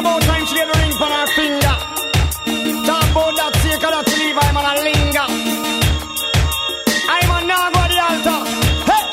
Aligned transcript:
about 0.00 0.22
time 0.22 0.46
she 0.46 0.54
get 0.54 0.68
a 0.68 0.78
ring 0.80 0.92
on 0.96 1.12
her 1.12 1.26
finger. 1.36 1.76
Talk 2.86 3.10
about 3.12 3.32
that 3.36 3.52
sake 3.62 3.84
of 3.84 3.90
that 3.92 4.08
leave 4.18 4.38
I'm 4.40 4.56
on 4.56 4.64
a 4.64 4.74
linger. 4.86 5.26
I'm 7.12 7.30
on 7.36 7.44
now 7.46 7.70
go 7.74 7.82
the 7.92 7.98
altar. 8.08 8.40
Hey! 8.88 9.04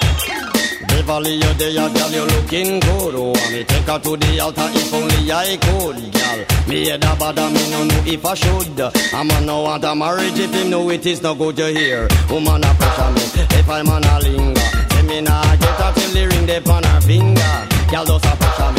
Beverly, 0.87 1.33
you 1.35 1.53
there, 1.59 1.89
girl, 1.91 2.11
you 2.11 2.25
looking 2.33 2.79
good. 2.79 3.15
Oh, 3.15 3.31
want 3.35 3.51
me 3.51 3.63
take 3.63 3.87
her 3.87 3.99
to 3.99 4.11
the 4.17 4.39
altar 4.39 4.69
if 4.71 4.93
only 4.93 5.31
I 5.31 5.57
could, 5.57 5.99
girl. 6.15 6.39
Me 6.67 6.87
head 6.87 7.03
a 7.03 7.15
bother, 7.15 7.49
me 7.49 7.63
no 7.71 7.83
know 7.83 8.01
if 8.05 8.25
I 8.25 8.33
should. 8.33 8.79
A 8.79 9.23
no 9.45 9.61
want 9.63 9.83
a 9.83 9.93
marriage 9.95 10.39
if 10.39 10.53
him 10.53 10.69
know 10.69 10.89
it 10.89 11.05
is 11.05 11.21
no 11.21 11.35
good 11.35 11.57
to 11.57 11.67
hear. 11.67 12.07
Woman 12.29 12.63
a 12.63 12.73
pressure 12.75 13.11
me 13.11 13.21
if 13.59 13.69
I'm 13.69 13.89
on 13.89 14.03
a 14.03 14.19
linger. 14.19 14.61
Say 14.91 15.03
me 15.03 15.21
nah 15.21 15.55
get 15.57 15.79
her 15.81 15.91
till 15.93 16.11
the 16.13 16.27
ring 16.31 16.45
dey 16.45 16.63
on 16.71 16.83
her 16.83 17.01
finger. 17.01 17.67
Girl 17.91 18.05
just 18.05 18.25
a 18.25 18.35
pressure 18.37 18.71
me 18.71 18.76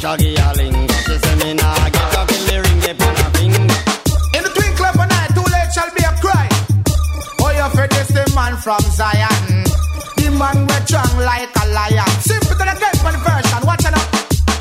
shaggy 0.00 0.34
a 0.34 0.48
linger. 0.56 0.94
She 1.04 1.14
say 1.20 1.34
me 1.44 1.54
nah 1.54 1.76
get 1.92 2.14
her 2.16 2.24
till 2.24 2.44
the 2.48 2.56
ring 2.64 2.80
dey 2.80 2.96
on 3.04 3.14
her 3.20 3.30
finger. 3.36 3.78
In 4.36 4.42
the 4.44 4.52
twinkle 4.56 4.86
of 4.88 4.96
an 4.96 5.12
eye, 5.12 5.28
too 5.36 5.44
late 5.44 5.70
shall 5.76 5.92
be 5.92 6.02
a 6.08 6.12
cry. 6.24 6.48
Oh, 7.44 7.52
you 7.52 7.68
for 7.76 7.86
this 7.86 8.08
the 8.08 8.24
man 8.34 8.56
from 8.56 8.80
Zion. 8.96 9.44
The 10.16 10.26
man 10.40 10.64
we 10.64 10.76
strong 10.88 11.12
like 11.20 11.52
a 11.52 11.64
lion. 11.76 12.08
Simple 12.24 12.56
to 12.56 12.64
the 12.64 12.74
the 12.80 13.20
version. 13.28 13.60
Watch 13.68 13.84
it 13.84 13.92
out. 13.92 14.08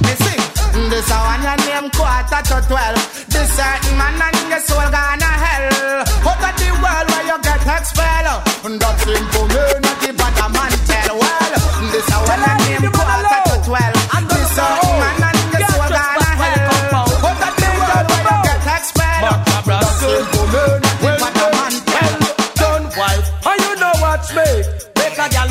Me 0.03 0.13
sing. 0.19 0.43
This 0.91 1.07
a 1.07 1.17
one 1.31 1.43
your 1.47 1.57
name 1.63 1.87
quarter 1.95 2.41
to 2.51 2.57
twelve. 2.67 2.99
This 3.31 3.47
certain 3.55 3.95
man 3.95 4.19
and 4.19 4.49
your 4.51 4.59
soul 4.67 4.87
gonna 4.91 5.31
hell. 5.43 6.03
Out 6.27 6.43
of 6.43 6.53
the 6.59 6.67
world 6.83 7.07
where 7.15 7.25
you 7.31 7.37
get 7.47 7.63
expelled. 7.63 8.43
That's 8.79 9.01
simple 9.07 9.47
man 9.47 9.98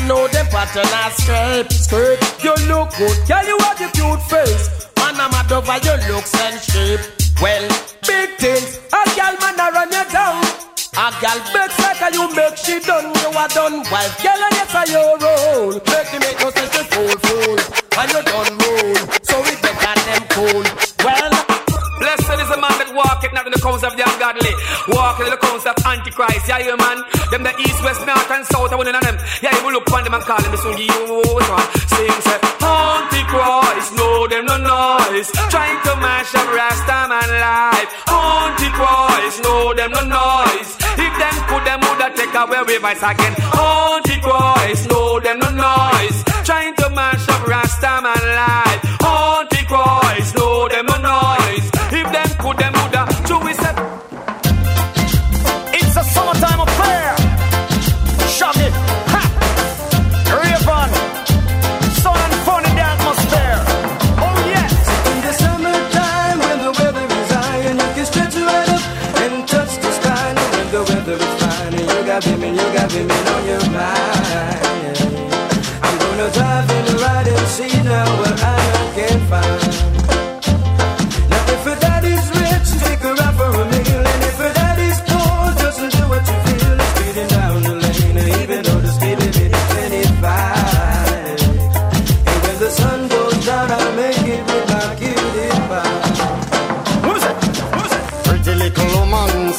know 0.09 0.27
them 0.29 0.47
pattern 0.47 0.89
and 0.89 1.13
scrape, 1.13 1.71
scrape. 1.71 2.19
You 2.41 2.53
look 2.65 2.89
good, 2.97 3.17
girl 3.29 3.45
you 3.45 3.57
have 3.61 3.77
the 3.77 3.87
cute 3.93 4.23
face. 4.25 4.89
Man 4.97 5.21
I'm 5.21 5.29
mad 5.29 5.51
over 5.53 5.77
your 5.85 6.01
looks 6.09 6.33
and 6.33 6.57
shape. 6.57 7.05
Well, 7.37 7.69
big 8.09 8.29
things, 8.41 8.81
a 8.89 9.01
girl 9.13 9.37
man 9.37 9.61
a 9.61 9.67
run 9.69 9.93
you 9.93 10.05
down. 10.09 10.41
A 10.97 11.07
girl 11.21 11.39
begs 11.53 11.77
like 11.77 12.01
you 12.11 12.25
make 12.33 12.57
she 12.57 12.81
done, 12.81 13.13
you 13.21 13.29
a 13.37 13.45
done 13.53 13.85
wife. 13.93 14.17
Girl 14.25 14.41
and 14.41 14.55
yes 14.57 14.73
a 14.73 14.83
your 14.89 15.13
role. 15.21 15.77
Make 15.77 16.09
the 16.09 16.17
make 16.25 16.39
no 16.41 16.49
sense 16.57 16.89
fool 16.89 17.13
fool, 17.29 17.59
and 18.01 18.09
you 18.09 18.21
done 18.25 18.53
roll. 18.57 18.97
So 19.21 19.37
we 19.45 19.53
better 19.61 19.95
them 20.09 20.23
cool. 20.33 20.88
Walketh 22.99 23.31
not 23.31 23.47
in 23.47 23.53
the 23.55 23.61
counts 23.63 23.83
of 23.87 23.95
the 23.95 24.03
ungodly, 24.03 24.53
walking 24.91 25.25
in 25.27 25.31
the 25.31 25.39
counts 25.39 25.65
of 25.65 25.75
Antichrist. 25.87 26.47
Yeah, 26.47 26.59
you 26.59 26.75
man. 26.75 26.99
Them 27.31 27.43
the 27.47 27.53
east, 27.63 27.79
west, 27.83 28.03
north, 28.03 28.31
and 28.31 28.43
south, 28.51 28.71
and 28.75 28.79
one 28.79 28.91
of 28.91 28.99
them. 28.99 29.17
Yeah, 29.39 29.55
you 29.55 29.63
will 29.63 29.79
look 29.79 29.87
on 29.93 30.03
them 30.03 30.13
and 30.13 30.23
call 30.27 30.41
them, 30.41 30.55
soon 30.59 30.77
you 30.77 30.99
one. 31.23 31.67
Sing, 31.95 32.19
say, 32.27 32.39
Antichrist, 32.59 33.91
no, 33.95 34.27
them 34.27 34.45
no 34.45 34.57
noise. 34.59 35.29
Trying 35.53 35.79
to 35.87 35.93
mash 36.03 36.33
up 36.35 36.47
Rasta 36.51 36.97
man 37.07 37.29
life. 37.39 37.91
Antichrist, 38.09 39.37
no, 39.45 39.73
them 39.73 39.91
no 39.95 40.03
noise. 40.03 40.71
If 40.99 41.13
them 41.15 41.37
could, 41.47 41.63
them 41.63 41.79
woulda 41.85 42.07
take 42.17 42.35
away 42.35 42.77
vice 42.83 43.03
again. 43.03 43.33
Antichrist, 43.55 44.83
no, 44.91 45.19
them 45.23 45.39
no 45.39 45.49
noise. 45.55 46.17
Trying 46.43 46.75
to 46.75 46.89
mash 46.91 47.27
up 47.29 47.47
Rasta 47.47 47.93
man 48.03 48.23
life. 48.43 48.81
Antichrist, 48.99 50.35
no, 50.35 50.67
them 50.67 50.85
no 50.85 50.97
noise. 50.97 51.38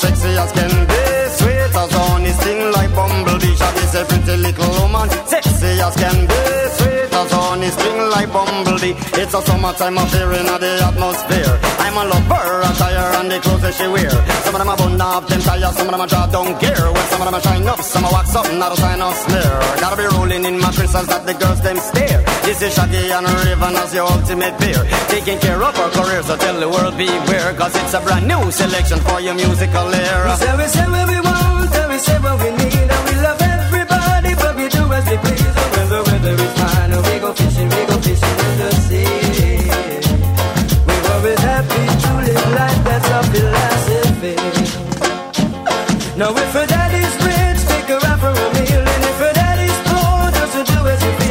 Sexy 0.00 0.28
as 0.43 0.53
can 0.53 0.72
be, 0.91 1.03
sweet 1.37 1.77
as 1.83 1.93
honey, 1.93 2.33
sting 2.38 2.72
like 2.72 2.93
bumblebee. 2.94 3.55
Shaggy 3.61 3.87
say, 3.93 4.05
pretty 4.09 4.37
little 4.44 4.71
woman, 4.81 5.09
sexy 5.27 5.81
as 5.87 5.94
can 6.03 6.19
be, 6.31 6.50
honey, 7.50 7.71
sting 7.75 8.00
like 8.15 8.31
bumblebee. 8.33 8.94
It's 9.19 9.34
a 9.34 9.41
summertime 9.43 9.99
affair 9.99 10.31
in 10.38 10.47
the 10.47 10.72
atmosphere. 10.87 11.55
I'm 11.83 11.97
a 11.99 12.05
lover, 12.06 12.62
attire 12.71 13.11
and 13.19 13.28
the 13.31 13.38
clothes 13.43 13.62
that 13.66 13.75
she 13.75 13.87
wear. 13.91 14.15
Some 14.47 14.55
of 14.55 14.61
them 14.62 14.71
are 14.71 14.78
bun 14.78 15.00
up, 15.00 15.27
them 15.27 15.43
tires, 15.43 15.75
some 15.75 15.87
of 15.88 15.93
them 15.93 16.03
are 16.05 16.11
draw 16.12 16.27
down 16.31 16.55
gear. 16.62 16.78
Well, 16.94 17.06
some 17.11 17.21
of 17.22 17.27
them 17.27 17.34
are 17.34 17.43
shine 17.43 17.66
up, 17.66 17.81
some 17.83 18.05
are 18.06 18.12
wax 18.15 18.34
up, 18.38 18.47
not 18.55 18.71
a 18.71 18.77
sign 18.78 19.03
of 19.03 19.15
smear. 19.27 19.55
Gotta 19.83 19.97
be 19.99 20.06
rolling 20.15 20.44
in 20.47 20.56
my 20.62 20.71
crystals 20.71 21.09
that 21.11 21.27
the 21.27 21.34
girls 21.34 21.61
them 21.66 21.78
stare. 21.91 22.22
This 22.47 22.62
is 22.62 22.71
Shaggy 22.75 23.11
and 23.11 23.27
Rayvon 23.27 23.75
as 23.82 23.91
your 23.94 24.06
ultimate 24.06 24.55
peer. 24.62 24.82
Taking 25.11 25.38
care 25.43 25.59
of 25.59 25.75
our 25.75 25.91
career, 25.91 26.22
so 26.22 26.37
tell 26.38 26.56
the 26.62 26.69
world 26.71 26.94
beware. 26.94 27.50
Cause 27.59 27.75
it's 27.75 27.94
a 27.99 28.00
brand 28.00 28.31
new 28.31 28.43
selection 28.55 29.00
for 29.03 29.19
your 29.19 29.34
musical 29.34 29.91
era. 29.91 30.31
We 30.31 30.37
say 30.38 30.55
we 30.55 30.67
say 30.71 30.87
what 30.87 31.06
we 31.11 31.19
want, 31.19 31.75
and 31.75 31.88
we 31.91 31.99
say 31.99 32.19
what 32.22 32.37
we 32.38 32.50
need, 32.62 32.87
and 32.94 33.03
we 33.11 33.15
love 33.27 33.41
everybody, 33.43 34.32
but 34.38 34.55
we 34.55 34.67
do 34.71 34.82
as 34.94 35.06
we 35.11 35.19
please. 35.19 35.40
Love 48.04 48.25
and 48.78 49.04
if 49.04 49.20
a 49.20 49.32
daddy's 49.34 49.78
poor, 49.88 50.31
just 50.31 50.54
do 50.72 50.88
as 50.88 51.03
you 51.03 51.12
feel. 51.19 51.31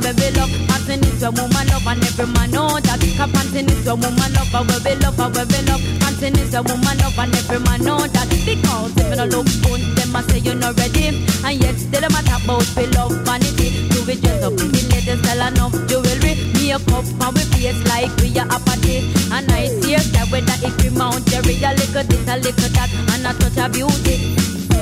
we 0.00 0.12
be 0.14 0.30
love 0.38 0.69
and 0.90 1.02
we 1.02 1.10
be 1.10 1.20
love. 1.20 1.20
Martin 1.20 1.20
is 1.20 1.22
a 1.22 1.30
woman 1.30 1.66
love 1.68 1.86
and 1.86 2.04
every 2.04 2.26
man 2.26 2.50
know 2.50 2.80
that. 2.80 3.00
Cause 3.16 3.32
Martin 3.32 3.70
is 3.70 3.86
a 3.86 3.94
woman 3.94 4.32
love 4.34 4.54
and 4.54 4.66
we 4.70 4.76
be 4.82 4.94
love 4.98 5.20
and 5.20 5.36
we 5.36 5.44
be 5.46 5.60
love. 5.70 5.82
Martin 6.00 6.38
is 6.38 6.54
a 6.54 6.62
woman 6.62 6.98
love 6.98 7.18
and 7.18 7.34
every 7.34 7.58
man 7.60 7.80
know 7.84 7.98
that. 8.06 8.28
Because 8.30 8.96
if 8.96 9.10
you 9.10 9.16
don't 9.16 9.30
look 9.30 9.46
good, 9.62 9.80
them 9.96 10.16
a 10.16 10.22
say 10.30 10.38
you're 10.38 10.54
not 10.54 10.76
ready. 10.78 11.22
And 11.44 11.60
yet 11.62 11.76
still 11.78 12.00
them 12.00 12.14
a 12.14 12.22
talk 12.22 12.44
about 12.44 12.66
we 12.76 12.86
love 12.94 13.14
vanity. 13.22 13.88
Do 13.90 14.04
we 14.06 14.14
dress 14.18 14.42
up 14.42 14.56
pretty 14.56 14.82
ladies, 14.90 15.20
sell 15.22 15.42
enough 15.46 15.74
jewelry. 15.86 16.50
Makeup 16.70 17.22
and 17.22 17.34
we 17.34 17.42
face 17.54 17.82
like 17.86 18.14
we 18.22 18.30
are 18.38 18.46
a 18.46 18.58
party. 18.58 19.10
And 19.30 19.50
I 19.52 19.66
see 19.68 19.94
that 19.94 20.26
whether 20.30 20.58
it 20.66 20.74
be 20.82 20.90
Mount 20.90 21.26
Jerry, 21.26 21.58
a 21.62 21.74
little 21.74 22.04
this, 22.04 22.26
a 22.28 22.36
little 22.38 22.70
that, 22.74 22.90
and 23.14 23.26
a 23.26 23.32
touch 23.38 23.58
of 23.58 23.72
beauty. 23.72 24.36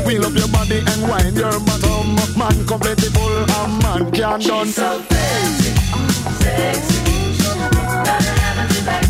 Wheel 0.04 0.24
up 0.24 0.34
your 0.34 0.48
body 0.48 0.78
and 0.78 1.02
wind 1.08 1.36
your 1.36 1.58
bottom. 1.60 2.16
Man 2.36 2.66
completely 2.66 3.08
full, 3.08 3.44
a 3.44 3.68
man 3.82 4.12
can't 4.12 4.42
done. 4.44 4.68
so 4.68 5.00
fancy, 5.00 5.67
sexy. 6.42 7.38
Gotta 8.04 8.32
have 8.40 8.70
it 8.70 8.86
back. 8.86 9.07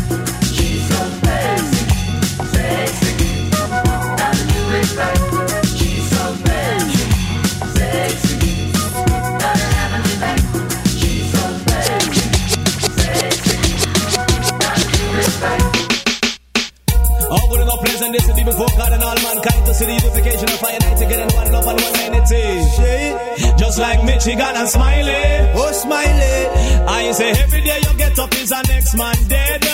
Like 24.29 24.37
got 24.37 24.63
a 24.63 24.67
Smiley. 24.67 25.51
Oh, 25.55 25.71
Smiley. 25.71 26.85
I 26.87 27.11
say 27.11 27.31
every 27.31 27.61
day 27.61 27.79
you 27.81 27.97
get 27.97 28.19
up 28.19 28.33
is 28.35 28.51
a 28.51 28.61
next 28.67 28.95
man 28.95 29.15
dead. 29.27 29.68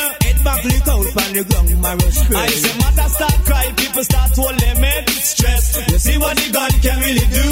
Head 0.45 0.61
back, 0.61 0.63
look 0.63 0.87
out. 0.87 1.25
on 1.25 1.33
the 1.33 1.43
ground, 1.49 1.81
my 1.81 1.93
rush 1.95 2.19
I 2.29 2.47
say 2.47 2.77
matter 2.77 3.09
start 3.09 3.37
cry, 3.45 3.65
people 3.77 4.03
start 4.03 4.29
to 4.33 4.41
limit 4.41 5.09
stress. 5.09 5.65
You 5.89 5.97
see 5.97 6.17
what 6.17 6.37
the 6.37 6.51
gun 6.53 6.71
can 6.85 6.97
really 7.01 7.27
do. 7.33 7.49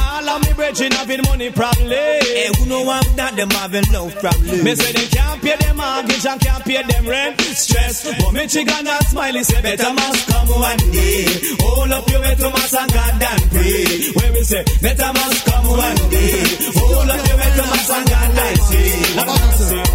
All 0.00 0.28
of 0.28 0.40
me 0.46 0.52
brethren 0.54 0.92
having 0.92 1.22
money 1.28 1.50
probably. 1.50 1.96
Hey, 1.96 2.48
eh, 2.48 2.52
who 2.56 2.66
know 2.66 2.88
I'm 2.88 3.16
not 3.16 3.36
them 3.36 3.50
having 3.50 3.84
love 3.92 4.16
probably. 4.20 4.62
Me 4.62 4.74
say 4.74 4.92
they 4.92 5.06
can't 5.12 5.40
pay 5.42 5.56
them 5.56 5.76
mortgage 5.76 6.26
and 6.26 6.40
can't 6.40 6.64
pay 6.64 6.82
them 6.82 7.04
rent. 7.06 7.40
Stress, 7.40 8.08
but 8.08 8.32
me 8.32 8.46
chicken 8.48 8.86
and 8.88 9.04
smiley 9.12 9.44
say 9.44 9.60
better 9.60 9.92
must 9.92 10.26
come 10.28 10.48
one 10.48 10.82
day. 10.96 11.24
Hold 11.60 11.92
up 11.92 12.08
your 12.08 12.20
way 12.20 12.34
to 12.40 12.48
mass 12.56 12.72
and 12.74 12.92
God 12.92 13.20
and 13.20 13.42
pray. 13.52 13.84
Where 14.16 14.32
we 14.32 14.42
say 14.48 14.64
better 14.80 15.10
must 15.12 15.40
come 15.44 15.66
one 15.76 16.02
day. 16.08 16.40
Hold 16.72 17.10
up 17.10 17.20
your 17.20 17.36
way 17.36 17.50
to 17.52 17.64
mass 17.68 17.90
and 17.90 18.06
God 18.08 18.32
and 18.32 18.58
say. 18.64 19.89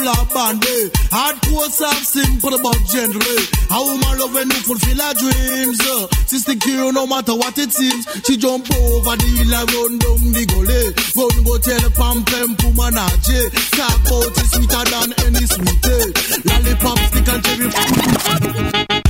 Cool 0.00 0.08
and 0.08 0.30
bandy. 0.30 0.88
Hardcore 1.12 1.68
soft 1.68 2.06
simple 2.06 2.56
but 2.62 2.78
gently. 2.88 3.36
How 3.68 3.84
woman 3.84 4.18
love 4.18 4.32
when 4.32 4.48
you 4.48 4.56
fulfill 4.64 4.96
her 4.96 5.12
dreams. 5.12 5.80
Uh, 5.80 6.06
Sister 6.24 6.52
Kiro, 6.52 6.92
no 6.94 7.06
matter 7.06 7.34
what 7.34 7.58
it 7.58 7.70
seems, 7.70 8.06
she 8.24 8.38
jump 8.38 8.64
over 8.72 9.16
the 9.16 9.28
hill 9.36 9.54
and 9.54 9.72
run 9.74 9.98
down 9.98 10.32
the 10.32 10.46
gully. 10.48 10.94
Run 11.16 11.44
go 11.44 11.58
tell 11.58 11.90
Pam 12.00 12.24
Pam 12.24 12.56
Pumanache. 12.56 13.52
Talk 13.76 14.00
about 14.08 14.38
it 14.40 14.48
sweeter 14.48 14.84
than 14.88 15.12
any 15.26 15.44
sweetie. 15.44 16.16
Lollipop 16.48 16.98
stick 16.98 17.28
and 17.28 17.44
cherry. 17.44 19.09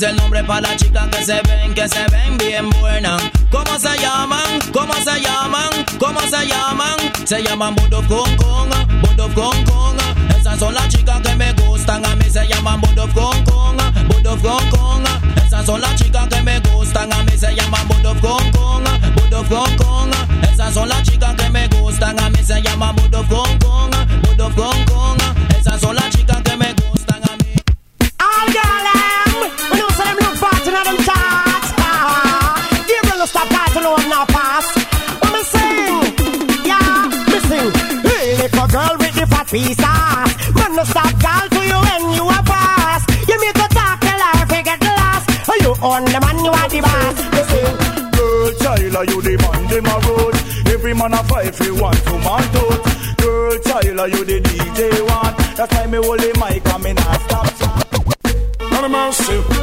Es 0.00 0.08
el 0.08 0.16
nombre 0.16 0.42
para 0.44 0.62
la 0.62 0.76
chica 0.76 1.06
que 1.10 1.24
se 1.24 1.40
ven, 1.42 1.74
que 1.74 1.86
se 1.86 2.06
ven 2.10 2.38
bien 2.38 2.70
buenas. 2.80 3.20
¿Cómo 3.50 3.78
se 3.78 3.98
llaman? 3.98 4.58
¿Cómo 4.72 4.94
se 4.94 5.20
llaman? 5.20 5.68
¿Cómo 5.98 6.20
se 6.20 6.46
llaman? 6.46 6.96
Se 7.26 7.42
llaman 7.42 7.74
Budov 7.74 8.06
Kong 8.06 8.36
Kong, 8.36 8.70
Budov 9.02 9.34
Kong 9.34 9.64
Kong. 9.66 9.96
Esas 10.38 10.58
son 10.58 10.72
las 10.72 10.88
chicas 10.88 11.20
que 11.20 11.34
me 11.34 11.52
gustan, 11.52 12.04
a 12.06 12.16
mí 12.16 12.24
se 12.30 12.46
llaman 12.46 12.80
Budov 12.80 13.12
Kong 13.12 13.44
Kong, 13.44 13.76
Budov 14.08 14.40
Kong 14.40 14.70
Kong. 14.70 15.04
Esas 15.44 15.66
son 15.66 15.80
las 15.80 15.94
chicas 15.96 16.28
que 16.28 16.42
me 16.42 16.60
gustan, 16.60 17.12
a 17.12 17.22
mí 17.22 17.32
se 17.36 17.54
llaman 17.54 17.88
Budov 17.88 18.20
Kong 18.20 18.52
Kong, 18.52 18.84
Budov 19.16 19.48
Kong 19.48 19.76
Kong. 19.76 20.10
Esas 20.50 20.72
son 20.72 20.88
las 20.88 21.02
chicas 21.02 21.34
que 21.34 21.50
me 21.50 21.68
gustan, 21.68 22.18
a 22.20 22.30
mí 22.30 22.38
se 22.42 22.62
llaman. 22.62 22.70
Piece 39.50 39.76
ass. 39.82 40.30
Man, 40.54 40.76
no 40.76 40.84
stop 40.84 41.10
call 41.18 41.48
to 41.48 41.60
you 41.66 41.78
when 41.86 42.14
you 42.14 42.24
are 42.24 42.42
pass. 42.44 43.02
You 43.28 43.38
make 43.40 43.58
a 43.58 43.68
talk 43.74 44.00
the 44.00 44.14
life, 44.22 44.46
forget 44.46 44.78
the 44.78 44.92
last. 44.94 45.26
Oh, 45.50 45.58
you 45.60 45.72
on 45.82 46.04
the 46.04 46.18
man, 46.22 46.38
you 46.38 46.52
are 46.54 46.68
the 46.70 46.80
boss. 46.80 47.16
Me 47.34 47.42
sing. 47.50 47.76
Girl, 48.14 48.52
child, 48.62 48.96
are 48.96 49.04
you 49.10 49.20
the 49.20 49.34
man, 49.42 49.62
them 49.66 49.86
a 49.86 49.96
road. 50.06 50.34
Every 50.72 50.94
man 50.94 51.14
a 51.14 51.22
fight, 51.24 51.58
you 51.60 51.74
want 51.74 51.96
to 51.96 52.14
man 52.22 52.46
out. 52.62 52.80
Girl, 53.18 53.58
child, 53.66 53.98
are 53.98 54.08
you 54.08 54.24
the 54.24 54.40
DJ 54.40 54.80
one? 55.02 55.34
That's 55.56 55.74
why 55.74 55.86
me 55.86 55.98
hold 55.98 56.20
the 56.20 56.30
mic 56.38 56.66
and 56.66 56.82
me 56.84 56.92
not 56.92 57.20
stop. 57.22 58.70
None 58.70 58.84
of 58.84 58.90
mercy. 58.90 59.59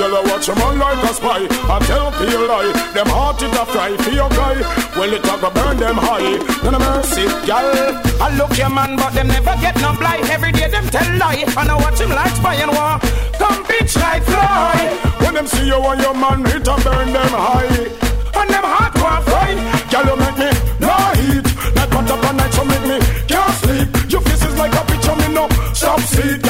Girl 0.00 0.16
a 0.16 0.22
watch 0.22 0.48
a 0.48 0.54
man 0.54 0.78
like 0.78 1.10
a 1.10 1.12
spy? 1.12 1.44
I 1.68 1.78
tell 1.84 2.08
you 2.24 2.48
lie. 2.48 2.72
Them 2.94 3.06
heart 3.08 3.42
it 3.42 3.52
a 3.52 3.66
fry 3.66 3.94
for 3.98 4.08
your 4.08 4.30
guy. 4.30 4.56
Well, 4.96 5.12
it 5.12 5.20
a 5.28 5.50
burn 5.52 5.76
them 5.76 5.96
high. 6.00 6.40
None 6.64 6.74
of 6.74 6.80
mercy, 6.80 7.28
gal. 7.44 7.68
I 8.16 8.34
look 8.34 8.56
your 8.56 8.70
man, 8.70 8.96
but 8.96 9.12
them 9.12 9.28
never 9.28 9.54
get 9.60 9.76
no 9.76 9.92
blight. 9.92 10.24
Every 10.30 10.52
day 10.52 10.70
them 10.70 10.88
tell 10.88 11.04
lie, 11.18 11.44
and 11.44 11.68
I 11.68 11.76
watch 11.76 12.00
him 12.00 12.08
like 12.08 12.32
spy 12.32 12.54
and 12.54 12.70
war. 12.72 12.96
Come 13.36 13.62
bitch 13.68 13.94
like 14.00 14.22
fly. 14.22 14.88
When 15.20 15.34
them 15.34 15.46
see 15.46 15.66
you 15.66 15.76
and 15.76 16.00
your 16.00 16.14
man, 16.14 16.46
it 16.46 16.66
a 16.66 16.76
burn 16.80 17.12
them 17.12 17.34
high. 17.36 17.89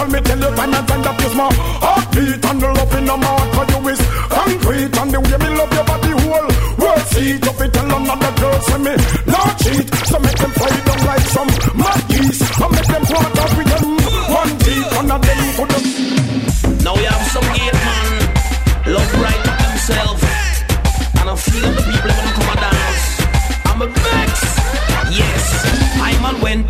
Girl, 0.01 0.09
me 0.09 0.21
tell 0.23 0.39
you 0.41 0.57
time 0.57 0.73
and 0.73 0.89
time 0.89 1.03
that 1.03 1.21
is 1.21 1.35
my 1.37 1.49
heartbeat. 1.85 2.45
And 2.49 2.59
the 2.63 2.69
love 2.73 2.95
in 2.97 3.05
my 3.05 3.21
heart 3.21 3.49
for 3.53 3.67
you 3.69 3.89
is 3.93 4.01
concrete. 4.33 4.97
And 4.97 5.11
the 5.13 5.21
way 5.21 5.37
me 5.45 5.49
love 5.61 5.73
your 5.77 5.85
body 5.85 6.13
whole 6.25 6.49
world 6.81 7.05
see. 7.13 7.37
You 7.37 7.53
fit 7.61 7.71
tell 7.75 7.85
another 7.85 8.33
girl, 8.41 8.59
say 8.65 8.79
me 8.81 8.95
no 9.29 9.41
cheat. 9.61 9.87
So 10.09 10.17
make 10.25 10.39
them 10.41 10.53
fight 10.57 10.81
them 10.89 11.01
like 11.05 11.27
some 11.37 11.51
mad 11.77 12.01
geese. 12.09 12.41
And 12.41 12.71
make 12.73 12.89
them 12.89 13.05
walk 13.13 13.29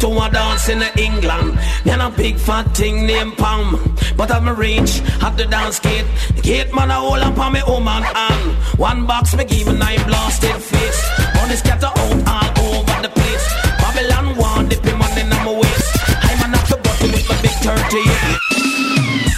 to 0.00 0.08
a 0.08 0.31
dance 0.31 0.69
in 0.69 0.82
England. 0.99 1.58
Then 1.85 2.00
a 2.00 2.11
big 2.11 2.37
fat 2.37 2.75
thing 2.75 3.06
named 3.06 3.37
Pam. 3.37 3.76
But 4.17 4.31
I'm 4.31 4.49
a 4.49 4.55
range 4.55 5.02
at 5.20 5.37
the 5.37 5.44
dance 5.44 5.79
gate. 5.79 6.06
The 6.35 6.41
gate 6.41 6.75
man 6.75 6.91
a 6.91 6.94
hold 6.94 7.20
up 7.20 7.38
on 7.38 7.52
me 7.52 7.61
woman 7.67 8.02
hand. 8.02 8.56
One 8.79 9.06
box 9.06 9.37
me 9.37 9.44
give 9.44 9.67
me 9.67 9.75
nine 9.76 10.02
blasted 10.06 10.56
face. 10.56 11.00
Money 11.37 11.56
scatter 11.56 11.93
out 11.93 12.58
all 12.58 12.81
over 12.81 13.02
the 13.05 13.11
place. 13.12 13.47
Babylon 13.81 14.37
one 14.37 14.69
dipping 14.69 14.99
money 14.99 15.20
in 15.20 15.29
my 15.29 15.52
waist. 15.61 15.93
I'm 16.29 16.44
an 16.44 16.52
the 16.52 16.81
bottom 16.82 17.11
with 17.12 17.29
my 17.29 17.37
big 17.44 17.56
30. 17.61 18.00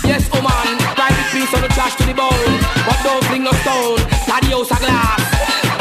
Yes, 0.07 0.23
woman, 0.31 0.79
private 0.95 1.29
piece 1.35 1.53
on 1.55 1.63
the 1.63 1.71
trash 1.75 1.97
to 1.97 2.07
the 2.07 2.15
bone. 2.15 2.55
But 2.87 2.99
don't 3.03 3.25
bring 3.27 3.43
no 3.43 3.53
stone, 3.67 3.99
study 4.27 4.55
house 4.55 4.71
a 4.71 4.79
glass. 4.79 5.23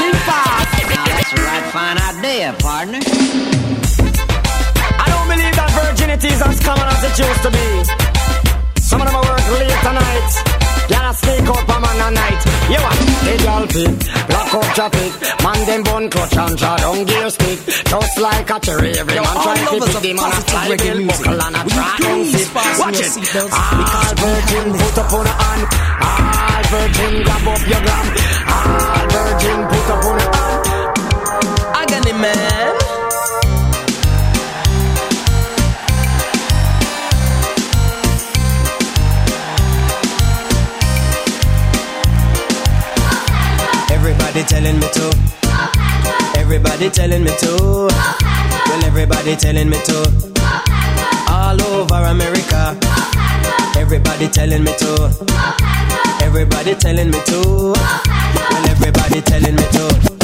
Think 0.01 0.17
fast. 0.25 0.73
That's 1.05 1.33
a 1.33 1.37
right 1.45 1.65
fine 1.69 1.97
idea, 2.01 2.53
partner. 2.57 3.30
I 6.21 6.29
don't 6.29 6.29
believe 6.29 6.37
that 6.37 6.37
virginity 6.37 6.37
is 6.37 6.41
as 6.41 6.59
common 6.61 6.85
as 6.85 7.01
it 7.01 7.17
used 7.17 7.41
to 7.41 7.49
be. 7.49 7.67
Some 8.81 9.01
of 9.01 9.07
them 9.07 9.15
are 9.15 9.25
work 9.25 9.47
late 9.57 9.81
tonight. 9.81 10.31
Gotta 10.89 11.13
sneak 11.17 11.49
up 11.49 11.65
a 11.65 11.77
man 11.81 11.97
a 11.97 12.09
night. 12.13 12.41
You 12.69 12.79
what? 12.81 12.97
The 13.25 13.33
girl 13.41 13.65
fit, 13.73 13.97
block 14.29 14.53
up 14.53 14.67
traffic. 14.75 15.11
Man 15.41 15.59
them 15.65 15.81
bun 15.83 16.09
clutch 16.09 16.37
and 16.37 16.57
draw 16.57 16.77
down 16.77 17.05
gear 17.05 17.29
stick. 17.29 17.59
Just 17.89 18.17
like 18.19 18.49
a 18.49 18.59
cherry, 18.59 18.91
every 18.99 19.15
man 19.15 19.37
try 19.41 19.57
to 19.57 19.79
pick 19.81 20.01
the 20.01 20.13
man 20.13 20.29
a 20.29 20.41
fly 20.45 20.77
bill 20.77 20.99
buckle 21.07 21.41
and 21.41 21.55
a 21.57 21.61
try 21.73 21.97
down 21.97 22.25
sit. 22.25 22.47
Watch 22.77 23.01
it. 23.01 23.17
All 23.49 24.13
virgin 24.21 24.67
put 24.77 24.97
up 25.01 25.13
on 25.13 25.25
a 25.25 25.33
hand. 25.41 25.63
All 26.05 26.63
virgin 26.69 27.13
grab 27.25 27.47
up 27.49 27.61
your 27.65 27.81
gram. 27.81 28.07
All 28.45 29.05
virgin 29.09 29.59
put 29.73 29.89
up 29.89 30.05
on 30.05 30.17
a 30.21 30.27
hand. 30.37 30.61
Agony 31.81 32.13
man. 32.13 32.70
Everybody 44.41 44.63
telling 44.63 44.79
me 44.79 44.87
to. 44.89 46.39
Everybody 46.39 46.89
telling 46.89 47.23
me 47.23 47.29
to. 47.29 47.57
Well, 47.61 48.85
everybody 48.85 49.35
telling 49.35 49.69
me 49.69 49.77
to. 49.83 50.31
All 51.29 51.61
over 51.61 52.05
America. 52.05 52.75
Everybody 53.77 54.27
telling 54.29 54.63
me 54.63 54.73
to. 54.79 55.13
Everybody 56.23 56.73
telling 56.73 57.11
me 57.11 57.19
to. 57.23 57.73
Well, 57.75 58.69
everybody 58.69 59.21
telling 59.21 59.55
me 59.55 59.63
to. 59.73 60.20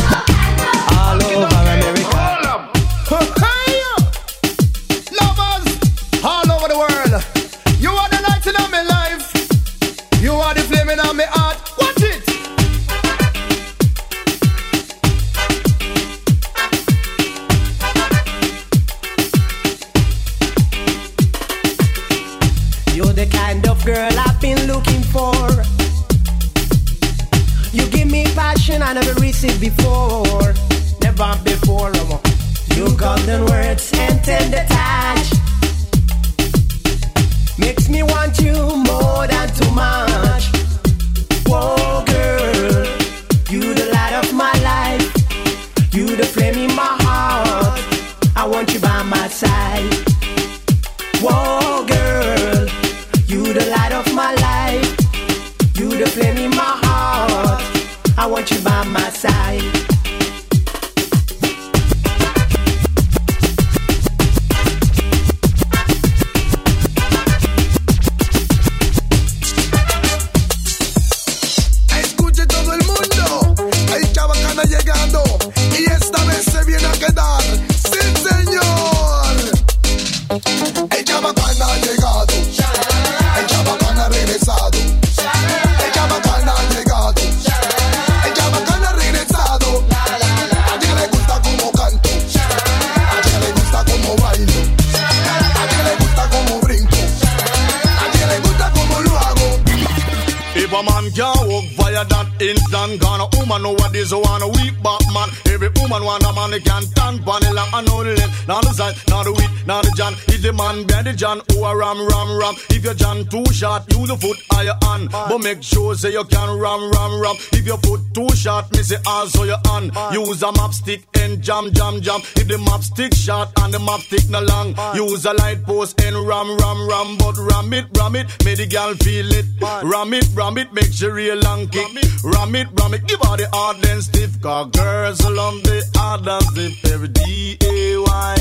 Instant 102.41 103.01
Gone 103.01 103.21
a 103.21 103.27
woman 103.37 103.63
know 103.63 103.73
what 103.73 103.95
is 103.95 104.13
want 104.13 104.43
a 104.43 104.47
weak 104.47 104.75
back 104.83 105.01
man 105.13 105.29
Every 105.47 105.69
woman 105.81 106.03
want 106.03 106.23
a 106.23 106.33
man 106.33 106.51
they 106.51 106.59
can 106.59 106.83
the 106.83 107.53
long 107.53 107.69
and 107.73 107.87
know 107.87 108.03
the 108.03 108.13
length 108.15 108.47
Now 108.47 108.61
the 108.61 108.71
size, 108.73 108.95
now 109.07 109.23
the 109.23 109.31
width, 109.31 109.67
now 109.67 109.81
the 109.81 109.91
John 109.95 110.13
Is 110.27 110.41
the 110.41 110.53
man 110.53 110.85
behind 110.85 111.07
the 111.07 111.13
John 111.13 111.41
who 111.51 111.63
a 111.63 111.75
ram 111.75 111.99
ram 112.07 112.37
ram. 112.37 112.55
If 112.69 112.83
your 112.83 112.93
John 112.93 113.25
too 113.25 113.45
short, 113.53 113.83
use 113.91 114.07
the 114.07 114.17
foot 114.17 114.37
or 114.55 114.63
your 114.63 114.77
hand 114.83 115.11
But 115.11 115.39
make 115.39 115.63
sure 115.63 115.95
say 115.95 116.11
you 116.11 116.23
can 116.25 116.49
ram 116.57 116.91
ram 116.91 117.21
ram. 117.21 117.35
If 117.53 117.65
your 117.65 117.77
foot 117.77 118.01
too 118.13 118.29
short, 118.35 118.71
me 118.73 118.83
say 118.83 118.97
ah, 119.05 119.21
also 119.21 119.43
your 119.43 119.61
hand 119.65 119.91
Use 120.13 120.43
a 120.43 120.51
map 120.53 120.73
stick 120.73 121.03
and 121.19 121.41
jam 121.41 121.71
jam 121.73 122.01
jam. 122.01 122.21
If 122.35 122.47
the 122.47 122.57
map 122.57 122.81
stick 122.81 123.13
short 123.13 123.49
and 123.61 123.73
the 123.73 123.79
map 123.79 124.01
stick 124.01 124.29
no 124.29 124.41
long 124.41 124.75
Use 124.95 125.25
a 125.25 125.33
light 125.33 125.63
post 125.63 125.99
and 126.01 126.15
ram 126.27 126.57
ram 126.57 126.87
ram. 126.87 127.17
But 127.17 127.37
ram 127.37 127.73
it, 127.73 127.85
ram 127.97 128.15
it, 128.15 128.27
make 128.45 128.57
the 128.57 128.67
girl 128.67 128.93
feel 128.95 129.31
it. 129.31 129.45
Ram 129.83 130.13
it, 130.13 130.27
ram 130.33 130.57
it, 130.57 130.73
make 130.73 130.93
she 130.93 131.07
real 131.07 131.37
long 131.37 131.67
kick 131.67 131.87
Ram 132.33 132.55
it, 132.55 132.67
ram 132.77 132.93
it, 132.93 133.07
give 133.07 133.21
her 133.21 133.37
the 133.37 133.47
hard 133.53 133.85
and 133.87 134.03
stiff 134.03 134.41
Cause 134.41 134.69
girls 134.71 135.23
love 135.23 135.63
the 135.63 135.81
hard 135.95 136.27
and 136.27 136.43
stiff 136.51 136.85
every 136.91 137.07
D-A-Y 137.07 138.35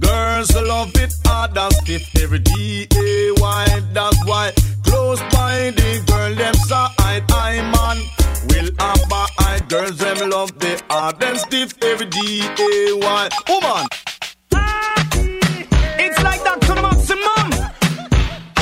Girls 0.00 0.54
love 0.56 0.90
it 0.96 1.12
hard 1.24 1.56
and 1.56 1.72
stiff 1.74 2.02
every 2.20 2.40
D-A-Y 2.40 3.80
That's 3.92 4.26
why 4.26 4.52
close 4.82 5.20
by 5.34 5.70
the 5.70 6.02
girl 6.06 6.34
them 6.34 6.54
side 6.66 6.90
I 7.30 7.62
man. 7.74 7.98
Will 8.50 8.70
have 8.80 9.08
my 9.08 9.28
eye 9.38 9.60
Girls 9.68 9.98
them 9.98 10.30
love 10.30 10.58
the 10.58 10.82
hard 10.90 11.22
and 11.22 11.38
stiff 11.38 11.80
every 11.80 12.06
D-A-Y 12.06 13.28
Woman. 13.48 13.86
It's 16.04 16.22
like 16.22 16.42
that 16.42 16.60
to 16.62 16.74
the 16.74 16.82
maximum. 16.82 17.48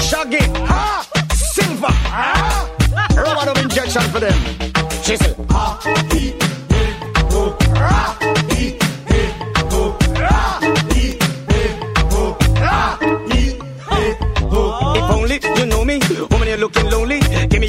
Shaggy, 0.03 0.45
ha, 0.67 1.07
silver, 1.33 1.87
ha, 1.87 2.72
her 3.15 3.25
lot 3.25 3.49
of 3.49 3.59
injection 3.59 4.03
for 4.03 4.21
them. 4.21 4.39
She 5.03 5.17
said, 5.17 5.35
ah, 5.51 5.81
ah. 5.85 6.03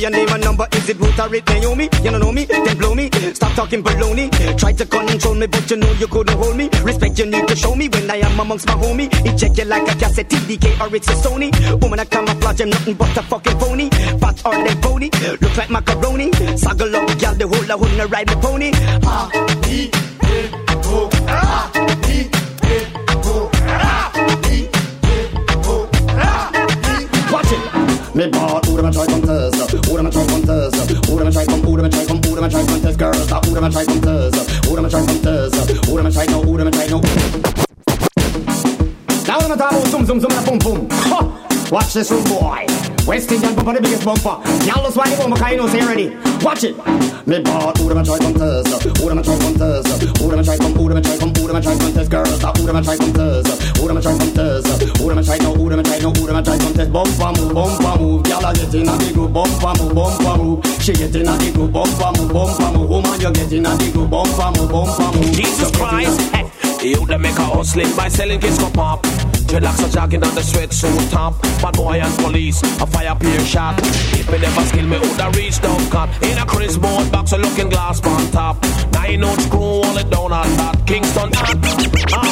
Your 0.04 0.12
name 0.12 0.28
and 0.28 0.44
number. 0.44 0.68
Is 0.74 0.90
it 0.90 1.00
Ruth 1.00 1.18
or 1.18 1.34
it 1.34 1.48
Naomi? 1.48 1.86
You 2.04 2.12
don't 2.12 2.20
know 2.20 2.32
me, 2.32 2.44
then 2.44 2.78
blow 2.78 2.94
me. 2.94 3.10
Stop 3.34 3.54
talking 3.54 3.82
baloney. 3.82 4.30
Try 4.58 4.74
to 4.74 4.86
control 4.86 5.36
me, 5.36 5.48
but 5.48 5.72
you 5.72 5.78
know 5.78 5.92
you 5.94 6.08
couldn't 6.08 6.38
hold 6.38 6.58
me. 6.58 6.70
Respect 6.84 7.18
you 7.18 7.26
need 7.26 7.48
to 7.48 7.56
show 7.56 7.74
me 7.74 7.88
when 7.88 8.12
I 8.12 8.18
am 8.18 8.38
amongst 8.38 8.68
my 8.68 8.74
homie. 8.74 9.10
Check 9.40 9.58
you 9.58 9.64
like 9.64 9.84
a 9.84 9.96
cassette, 9.96 10.30
TDK 10.30 10.80
or 10.82 10.94
it's 10.94 11.08
a 11.08 11.14
Sony. 11.14 11.50
Woman, 11.82 12.00
I 12.00 12.06
camouflage, 12.06 12.62
I'm 12.62 12.70
nothing 12.70 12.96
but 12.96 13.18
a 13.18 13.24
fucking 13.24 13.60
phony. 13.60 13.90
Fat 14.20 14.42
or 14.46 14.54
them 14.54 14.82
pony, 14.82 15.10
look 15.42 15.58
like 15.58 15.70
macaroni. 15.70 16.32
Saggle 16.32 16.94
up, 16.96 17.18
gal, 17.18 17.36
the 17.36 17.48
whole 17.48 17.72
a 17.72 17.78
wanna 17.78 18.08
ride 18.08 18.28
the 18.28 18.36
pony. 18.36 18.72
Ah, 19.06 19.32
ah, 19.34 19.50
ah. 21.30 21.84
Me 28.16 28.28
bought 28.30 28.64
who 28.68 28.78
them 28.78 28.86
a 28.86 28.92
try 28.92 29.08
contest 29.08 29.72
Who 29.72 29.83
them 30.04 30.12
a 30.12 30.12
try 30.12 30.26
contest 30.26 31.08
Who 31.08 31.18
them 31.18 31.28
a 31.28 31.32
try 31.32 31.46
come 31.46 31.62
Who 31.62 31.78
them 31.78 31.86
a 31.86 31.90
try 31.90 32.06
come 32.06 32.22
Who 32.22 32.36
them 32.36 32.44
a 32.44 32.50
try 32.50 32.66
contest 32.66 33.00
Girls 33.00 33.32
Who 33.46 33.54
them 33.54 33.64
a 33.64 33.70
try 33.70 33.86
contest 33.86 34.66
Who 34.66 34.76
them 34.76 34.86
a 34.86 34.90
try 34.90 35.06
contest 35.06 35.86
Who 35.86 35.98
them 35.98 36.06
a 36.06 36.12
try 36.12 36.26
no 36.26 36.42
Who 36.42 36.58
them 36.58 36.68
a 36.68 36.72
try 36.72 36.88
no 36.88 37.00
Now 39.28 39.40
I'm 39.40 39.40
talking 39.40 39.52
about 39.54 39.88
zoom 39.88 40.06
zoom 40.06 40.20
zoom 40.20 40.32
and 40.32 40.48
a 40.48 40.52
boom 40.52 40.60
boom. 40.60 40.88
Ha! 40.92 41.70
Watch 41.72 41.94
this 41.94 42.12
rude 42.12 42.28
boy. 42.28 42.83
West 43.06 43.32
Indian 43.32 43.54
bumper 43.56 43.74
the 43.74 43.82
biggest 43.82 44.06
bumper. 44.06 44.36
Y'all 44.66 44.84
just 44.84 44.98
why 44.98 45.10
the 45.10 45.18
bumper, 45.18 45.36
'cause 45.38 45.52
you 45.52 45.58
know 45.58 45.68
say 45.68 45.82
ready. 45.86 46.16
Watch 46.42 46.64
it. 46.64 46.76
Me 47.28 47.40
bought 47.40 47.78
who 47.78 47.88
them 47.88 47.98
a 48.00 48.04
try 48.04 48.18
contest 48.20 48.84
Who 49.00 49.08
them 49.08 49.18
a 49.18 49.24
try 49.24 49.38
contest 49.38 49.88
Who 50.20 50.28
them 50.30 50.40
a 50.40 50.44
try 50.44 50.58
come 50.58 50.74
Who 50.76 50.90
them 50.90 50.98
a 50.98 51.02
try 51.02 51.18
come 51.18 51.32
Who 51.34 51.48
them 51.48 51.56
a 51.56 51.62
try 51.62 51.78
contest 51.78 52.12
Girls 52.12 52.42
Who 52.60 52.66
them 52.68 52.76
a 52.76 52.82
try 52.84 52.98
contest 52.98 53.78
Who 53.80 53.88
them 53.88 53.98
a 53.98 54.02
try 54.02 54.18
contest 54.18 54.68
Who 55.00 55.08
them 55.08 55.18
a 55.20 55.24
try 55.24 55.38
no 55.38 55.54
Who 55.54 55.70
them 55.70 55.80
a 55.80 55.84
try 55.84 56.00
no 56.00 56.12
Who 56.12 56.28
them 56.28 56.36
a 56.36 56.44
try 56.44 56.58
contest 56.58 56.92
Bumper 56.92 57.32
move 57.40 57.54
Bumper 57.56 57.96
move 57.98 58.28
Y'all 58.28 58.44
a 58.44 58.54
get 58.54 58.74
in 58.76 58.90
a 58.90 58.98
the 58.98 59.12
group 59.14 59.32
Bumper 59.32 59.74
move 59.80 59.96
Bumper 59.96 60.38
move 60.44 60.66
She 60.84 60.92
get 60.92 61.16
in 61.16 61.28
a 61.30 61.38
the 61.38 61.52
group 61.54 61.72
Bumper 61.72 62.12
move 62.20 62.34
Bumper 62.34 62.78
move 62.78 62.90
Woman 62.90 63.22
you 63.22 63.32
get 63.32 63.54
in 63.54 63.66
a 63.66 63.78
the 63.78 63.92
group 63.94 64.10
Bumper 64.10 64.60
move 64.60 64.70
Bumper 64.70 65.18
move 65.18 65.32
Jesus 65.32 65.72
Christ, 65.72 66.20
hey. 66.36 66.52
You 66.84 67.06
them 67.06 67.22
make 67.22 67.40
a 67.40 67.46
hustling 67.46 67.96
by 67.96 68.10
selling 68.10 68.42
kids 68.42 68.58
go 68.60 68.70
pop. 68.70 69.08
Dreadlocks 69.54 69.86
are 69.86 69.90
jogging 69.90 70.24
on 70.24 70.34
the 70.34 70.42
sweatsuit 70.42 71.12
top. 71.12 71.40
Bad 71.62 71.76
boy 71.76 72.02
and 72.02 72.18
police, 72.18 72.60
a 72.82 72.88
fire 72.88 73.14
peer 73.14 73.40
shot. 73.42 73.78
If 74.18 74.28
me 74.32 74.40
never 74.40 74.62
skill 74.62 74.88
me, 74.88 74.98
woulda 74.98 75.30
reach 75.38 75.62
down 75.62 75.92
cut. 75.92 76.10
In 76.24 76.40
a 76.40 76.46
Chris 76.48 76.76
board 76.76 77.12
box, 77.12 77.34
a 77.34 77.38
looking 77.38 77.70
glass 77.70 78.04
on 78.04 78.32
top. 78.32 78.58
Nine 78.94 79.24
out 79.24 79.40
screw, 79.42 79.60
all 79.60 79.96
it 79.96 80.10
down 80.10 80.32
on 80.32 80.50
that. 80.58 80.82
Kingston 80.88 81.30
hot. 81.36 82.23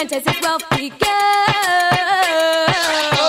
Can 0.00 0.08
test 0.08 0.24
this 0.24 0.40
wealthy 0.40 0.88
girl. 0.88 1.08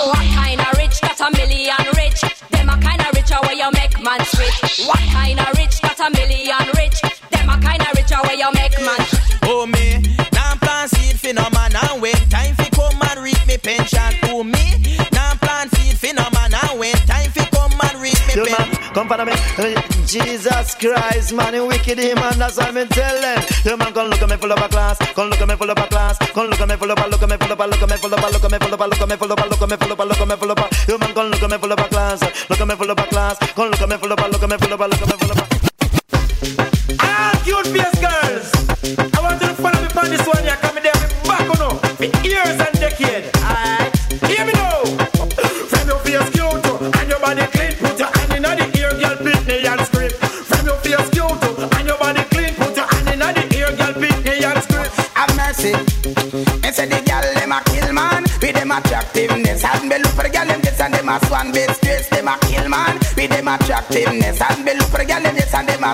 What 0.07 0.25
kind 0.39 0.61
of 0.61 0.77
rich 0.77 1.01
got 1.01 1.19
a 1.19 1.29
million 1.35 1.75
rich? 1.97 2.21
Them 2.49 2.69
a 2.69 2.77
kind 2.79 3.01
of 3.01 3.13
rich 3.13 3.29
where 3.29 3.53
you 3.53 3.69
make 3.71 4.01
man 4.01 4.23
switch. 4.25 4.87
What 4.87 4.99
kind 5.11 5.39
of 5.39 5.57
rich 5.57 5.81
got 5.81 5.99
a 5.99 6.09
million 6.11 6.63
rich? 6.77 7.01
Them 7.29 7.49
a 7.49 7.59
kind 7.59 7.81
of 7.81 7.91
rich 7.95 8.11
where 8.11 8.37
you 8.39 8.49
make 8.53 8.79
man. 8.79 9.05
Oh 9.43 9.65
me, 9.65 10.15
now 10.31 10.55
plan 10.61 10.87
seed 10.87 11.19
for 11.19 11.33
no 11.33 11.49
man 11.51 11.75
and 11.75 12.01
wait 12.01 12.15
time 12.29 12.55
fi 12.55 12.69
come 12.69 13.01
and 13.09 13.19
reap 13.19 13.45
me 13.47 13.57
pension. 13.57 14.13
Oh 14.31 14.43
me, 14.43 14.63
now 15.11 15.33
plan 15.41 15.69
seed 15.71 15.97
for 15.97 16.13
no 16.15 16.23
man 16.31 16.53
and 16.53 16.79
wait 16.79 16.95
time 17.05 17.31
fi 17.31 17.43
come 17.51 17.73
and 17.83 18.01
reap 18.01 18.19
me 18.27 18.45
pension. 18.45 18.93
come 18.93 19.09
follow 19.09 19.25
me. 19.25 19.33
Jesus 20.11 20.75
Christ, 20.75 21.31
man, 21.31 21.53
you 21.53 21.65
wicked 21.65 21.97
him, 21.97 22.15
man. 22.15 22.37
That's 22.37 22.57
what 22.57 22.75
I'm 22.75 22.85
telling. 22.89 23.47
Yo, 23.63 23.77
man, 23.77 23.93
come 23.93 24.09
look 24.09 24.21
at 24.21 24.29
me 24.29 24.35
full 24.35 24.51
of 24.51 24.59
a 24.59 24.67
class. 24.67 24.97
Come 25.15 25.29
look 25.29 25.39
at 25.39 25.47
me 25.47 25.55
full 25.55 25.69
of 25.69 25.77
a 25.77 25.87
class. 25.87 26.17
Come 26.33 26.47
look 26.47 26.59
at 26.59 26.67
me 26.67 26.75
full 26.75 26.91
of 26.91 26.99
a, 26.99 27.07
look 27.07 27.21
at 27.23 27.29
me 27.29 27.37
full 27.37 27.51
of 27.53 27.59
a, 27.61 27.67
look 27.67 27.81
at 27.81 27.89
me 27.89 27.95
full 27.95 28.13
of 28.13 28.19
a, 28.19 28.27
look 28.27 28.43
at 28.43 28.51
me 28.51 28.57
full 28.59 28.73
of 28.73 28.81
a, 28.81 28.87
look 28.87 29.01
at 29.01 29.07
me 29.07 29.15
full 29.15 29.31
of 29.31 29.39
a, 29.39 29.45
look 29.47 29.61
at 29.61 29.69
me 29.69 29.77
full 29.77 29.91
of 29.91 29.99
a, 30.01 30.05
look 30.05 30.19
at 30.19 30.27
me 30.27 30.35
full 30.35 30.51
of 30.51 30.57
a. 30.59 30.91
Yo, 30.91 30.97
man, 30.97 31.13
come 31.13 31.31
look 31.31 31.43
at 31.43 31.49
me 31.51 31.57
full 31.57 31.71
of 31.71 31.79
a 31.79 31.87
class. 31.87 32.49
Look 32.49 32.59
at 32.59 32.67
me 32.67 32.75
full 32.75 32.91
of 32.91 32.99
a 32.99 33.03
class. 33.07 33.39
Come 33.55 33.71
look 33.71 33.81
at 33.81 33.89
me 33.89 33.95
full 33.95 34.11
of 34.11 34.19
a, 34.19 34.27
look 34.27 34.43
at 34.43 34.49
me 34.49 34.57
full 34.57 34.73
of 34.73 34.81
a, 34.81 34.87
look 34.87 35.01
at 35.01 35.07
me 35.07 35.15
full 35.15 35.31
of 35.31 35.37
a. 35.37 35.60
Have 55.21 55.37
mercy. 55.37 55.73
And 56.65 56.73
say 56.73 56.89
the 56.89 56.97
girl 57.05 57.21
them 57.37 57.51
a 57.51 57.61
kill 57.69 57.93
man 57.93 58.23
with 58.41 58.55
them 58.55 58.71
attractiveness. 58.71 59.63
And 59.63 59.87
me 59.87 59.97
look 59.99 60.13
for 60.17 60.23
the 60.23 60.29
girl 60.33 60.47
them 60.47 60.61
this 60.61 60.79
and 60.81 60.93
them 60.93 61.09
a 61.09 61.19
swan 61.27 61.51
bit 61.51 61.69
stress. 61.77 62.09
Them 62.09 62.27
a 62.27 62.37
kill 62.41 62.67
man 62.67 62.97
with 63.15 63.29
them 63.29 63.47
attractiveness. 63.47 64.41
And 64.41 64.65
me 64.65 64.73
look 64.73 64.89
for 64.89 64.97
the 64.97 65.05
girl 65.05 65.21
them 65.21 65.35
this 65.35 65.53
and 65.53 65.69
them 65.69 65.83
a 65.83 65.93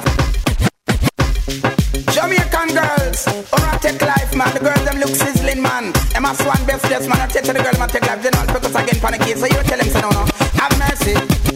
Jamaican 2.16 2.70
girls, 2.72 3.28
or 3.52 3.60
I 3.60 3.78
take 3.82 4.02
life, 4.02 4.34
man. 4.36 4.54
The 4.54 4.60
girls 4.64 4.86
them 4.86 4.98
look 5.00 5.12
sizzling, 5.12 5.62
man. 5.62 5.92
Them 6.14 6.26
a 6.26 6.34
swan 6.34 6.64
best 6.66 6.86
dress, 6.86 7.08
man. 7.08 7.20
I 7.20 7.28
take 7.28 7.44
to 7.44 7.54
the 7.54 7.60
girl, 7.60 7.78
man, 7.78 7.90
take 7.90 8.08
life. 8.08 8.24
They 8.24 8.32
not 8.32 8.48
focus 8.48 8.76
again, 8.76 9.00
panic. 9.04 9.28
So 9.36 9.46
you 9.46 9.62
tell 9.68 9.78
them, 9.78 9.90
say 9.92 10.02
no, 10.02 10.10
no. 10.10 10.24
Have 10.56 10.72
mercy 10.80 11.47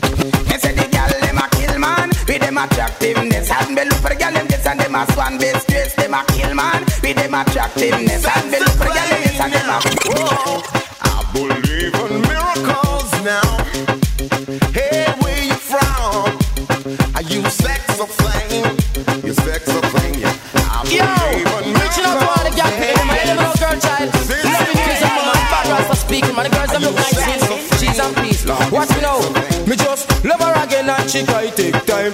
attractiveness, 2.65 3.49
and 3.51 3.75
me 3.75 3.83
look 3.85 3.99
for 3.99 4.09
the 4.09 4.15
girl 4.15 4.33
them 4.33 4.47
this 4.47 4.65
and 4.65 4.79
them 4.79 4.95
a 4.95 5.05
swan 5.13 5.37
best 5.37 5.67
dress. 5.67 5.93
Them 5.95 6.13
a 6.13 6.23
kill, 6.27 6.53
man. 6.53 6.83
With 7.01 7.15
them 7.17 7.33
attractiveness, 7.33 8.25
and 8.25 8.51
me 8.51 8.59
look 8.59 8.75
for 8.77 8.85
the 8.85 8.93
girl 8.93 9.07
them 9.09 9.21
this 9.23 9.39
and 9.39 9.53
them 9.53 9.69
a. 9.69 9.77
Whoa. 10.09 10.61
I 11.01 11.25
believe 11.33 11.95
in 11.95 12.21
miracles 12.21 13.11
now. 13.25 13.49
Hey, 14.75 15.09
where 15.21 15.43
you 15.43 15.57
from? 15.57 16.37
Are 17.15 17.25
you 17.25 17.41
sex 17.49 17.99
or 17.99 18.07
flame? 18.07 18.77
You 19.25 19.33
sex 19.33 19.65
or 19.69 19.81
flame? 19.89 20.19
Yeah. 20.21 20.35
I 20.55 20.85
Yo, 20.91 21.05
believe 21.07 21.49
in 21.65 21.73
reaching 21.81 22.05
out 22.05 22.19
to 22.19 22.25
all 22.29 22.43
the 22.45 22.53
young 22.57 22.73
people, 22.77 23.05
man. 23.09 23.25
Them 23.25 23.37
little 23.41 23.57
girl 23.57 23.77
child. 23.81 24.07
Loving 24.11 24.77
music, 24.85 25.13
man. 25.17 25.33
Bad 25.49 25.65
girls 25.65 25.87
for 25.89 25.95
speaking, 25.97 26.35
man. 26.35 26.45
The 26.45 26.51
girls 26.55 26.71
them 26.71 26.81
look 26.85 26.95
like 26.95 27.17
cheese, 27.25 27.45
cheese 27.79 27.99
and 27.99 28.13
peas. 28.21 28.45
Watch 28.71 28.89
me 28.93 29.01
now. 29.01 29.19
Me 29.65 29.75
just 29.77 30.09
love 30.25 30.41
her 30.41 30.53
again 30.63 30.89
and 30.89 31.09
she 31.09 31.23
cry 31.25 31.47
take 31.49 31.77
time. 31.85 32.11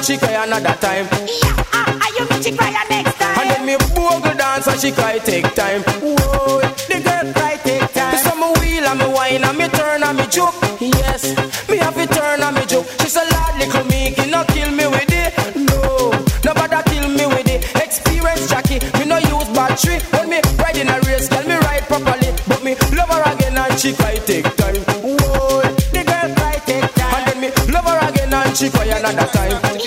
And 0.00 0.06
she 0.06 0.16
cry 0.16 0.32
another 0.44 0.74
time. 0.80 1.06
Yeah, 1.28 1.52
are 1.76 2.12
you 2.16 2.24
me 2.30 2.42
she 2.42 2.56
cry 2.56 2.72
next 2.88 3.18
time? 3.18 3.38
And 3.38 3.50
then 3.50 3.66
me 3.66 3.76
bogle 3.94 4.34
dance 4.34 4.66
and 4.66 4.80
she 4.80 4.92
cry 4.92 5.18
take 5.18 5.52
time. 5.54 5.82
Whoa, 6.00 6.60
the 6.88 7.00
girl 7.04 7.32
cry 7.34 7.56
take 7.62 7.92
time. 7.92 8.16
So 8.16 8.34
me 8.34 8.48
wheel 8.60 8.84
and 8.88 8.98
me 8.98 9.06
wine 9.12 9.44
and 9.44 9.58
me 9.58 9.68
turn 9.68 10.02
and 10.02 10.16
me 10.16 10.24
juke. 10.26 10.54
Yes, 10.80 11.36
me 11.68 11.76
have 11.76 11.94
to 11.94 12.06
turn 12.06 12.40
and 12.40 12.56
me 12.56 12.64
juke. 12.64 12.86
She 13.02 13.08
say, 13.12 13.24
Lord, 13.28 13.54
little 13.60 13.84
me, 13.92 14.14
you 14.16 14.30
no 14.30 14.42
kill 14.48 14.70
me 14.72 14.86
with 14.88 15.12
it. 15.12 15.32
No, 15.68 16.10
nobody 16.48 16.80
kill 16.88 17.08
me 17.12 17.26
with 17.26 17.48
it. 17.48 17.60
Experience 17.76 18.48
Jackie, 18.48 18.80
me 18.98 19.04
no 19.04 19.18
use 19.18 19.48
battery. 19.52 20.00
When 20.16 20.30
me 20.30 20.40
ride 20.56 20.78
in 20.80 20.88
a 20.88 20.96
race, 21.04 21.28
girl 21.28 21.44
me 21.44 21.56
ride 21.68 21.84
properly. 21.84 22.32
But 22.48 22.64
me 22.64 22.72
love 22.96 23.10
her 23.12 23.22
again 23.36 23.56
and 23.58 23.78
she 23.78 23.92
cry 23.92 24.16
take 24.24 24.48
time. 24.56 24.80
Whoa, 25.04 25.60
the 25.92 26.02
girl 26.08 26.28
cry 26.40 26.56
take 26.64 26.88
time. 26.96 27.14
And 27.20 27.22
then 27.28 27.38
me 27.44 27.48
love 27.72 27.84
her 27.84 28.00
again 28.08 28.32
and 28.32 28.56
she 28.56 28.70
cry 28.70 28.86
another 28.96 29.28
time. 29.28 29.79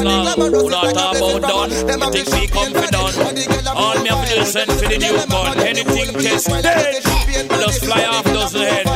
Take 0.00 0.08
personal. 0.08 0.60
Who 0.60 0.70
not 0.70 0.94
talk 0.94 1.16
about 1.16 1.42
done? 1.42 1.70
You 1.70 2.24
think 2.24 2.28
we 2.32 2.46
come 2.48 2.72
for 2.72 2.90
done? 2.90 3.14
All 3.76 4.00
me 4.02 4.08
have 4.08 4.28
to 4.28 4.34
do 4.34 4.40
is 4.40 4.52
send 4.52 4.72
for 4.72 4.88
the 4.88 4.98
new 4.98 5.16
gun. 5.28 5.58
Anything 5.60 6.14
test 6.14 6.48
dead. 6.62 7.02
Just 7.50 7.84
fly 7.84 8.04
off 8.06 8.24
dozen 8.24 8.62
head. 8.62 8.86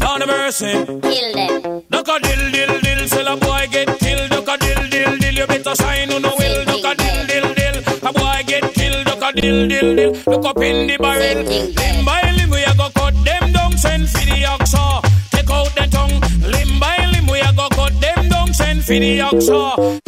Down 0.00 0.20
the 0.20 0.26
mercy. 0.26 0.72
Kill 0.72 1.32
them. 1.34 1.82
Duck 1.90 2.08
a 2.08 2.18
dill 2.18 2.50
dill 2.50 2.80
dill. 2.80 3.08
Sell 3.08 3.28
a 3.28 3.36
boy 3.36 3.66
get 3.70 3.98
killed. 4.00 4.30
Duck 4.30 4.48
a 4.48 4.58
dill 4.58 4.88
dill 4.90 5.16
dill. 5.18 5.34
You 5.34 5.46
better 5.46 5.74
sign 5.76 6.12
on 6.12 6.22
the 6.22 6.32
will. 6.38 6.64
Duck 6.64 6.86
a 6.90 6.94
dill 6.96 7.26
dill 7.26 7.54
dill. 7.54 8.08
A 8.08 8.12
boy 8.12 8.42
get 8.46 8.74
killed. 8.74 9.06
Duck 9.06 9.22
a 9.22 9.40
dill 9.40 9.68
dill 9.68 9.96
dill. 9.96 10.12
Look 10.26 10.44
up 10.44 10.58
in 10.58 10.88
the 10.88 10.96
barrel. 10.98 11.44
Limb 11.44 12.04
by 12.04 12.22
limb 12.32 12.50
we 12.50 12.62
a 12.64 12.74
go 12.74 12.90
cut 12.90 13.14
them 13.24 13.52
down. 13.52 13.78
Send 13.78 14.08
for 14.08 14.24
the 14.26 14.42
oxa. 14.42 15.02
Take 15.30 15.50
out 15.50 15.70
the 15.76 15.86
tongue. 15.86 16.18
Limb 16.50 16.80
by 16.80 16.98
limb 17.12 17.26
we 17.28 17.38
a 17.40 17.52
go 17.54 17.68
cut 17.70 17.94
them 18.00 18.28
down. 18.28 18.52
Send 18.52 18.82
for 18.82 18.92
the 18.92 19.18
oxa. 19.20 20.01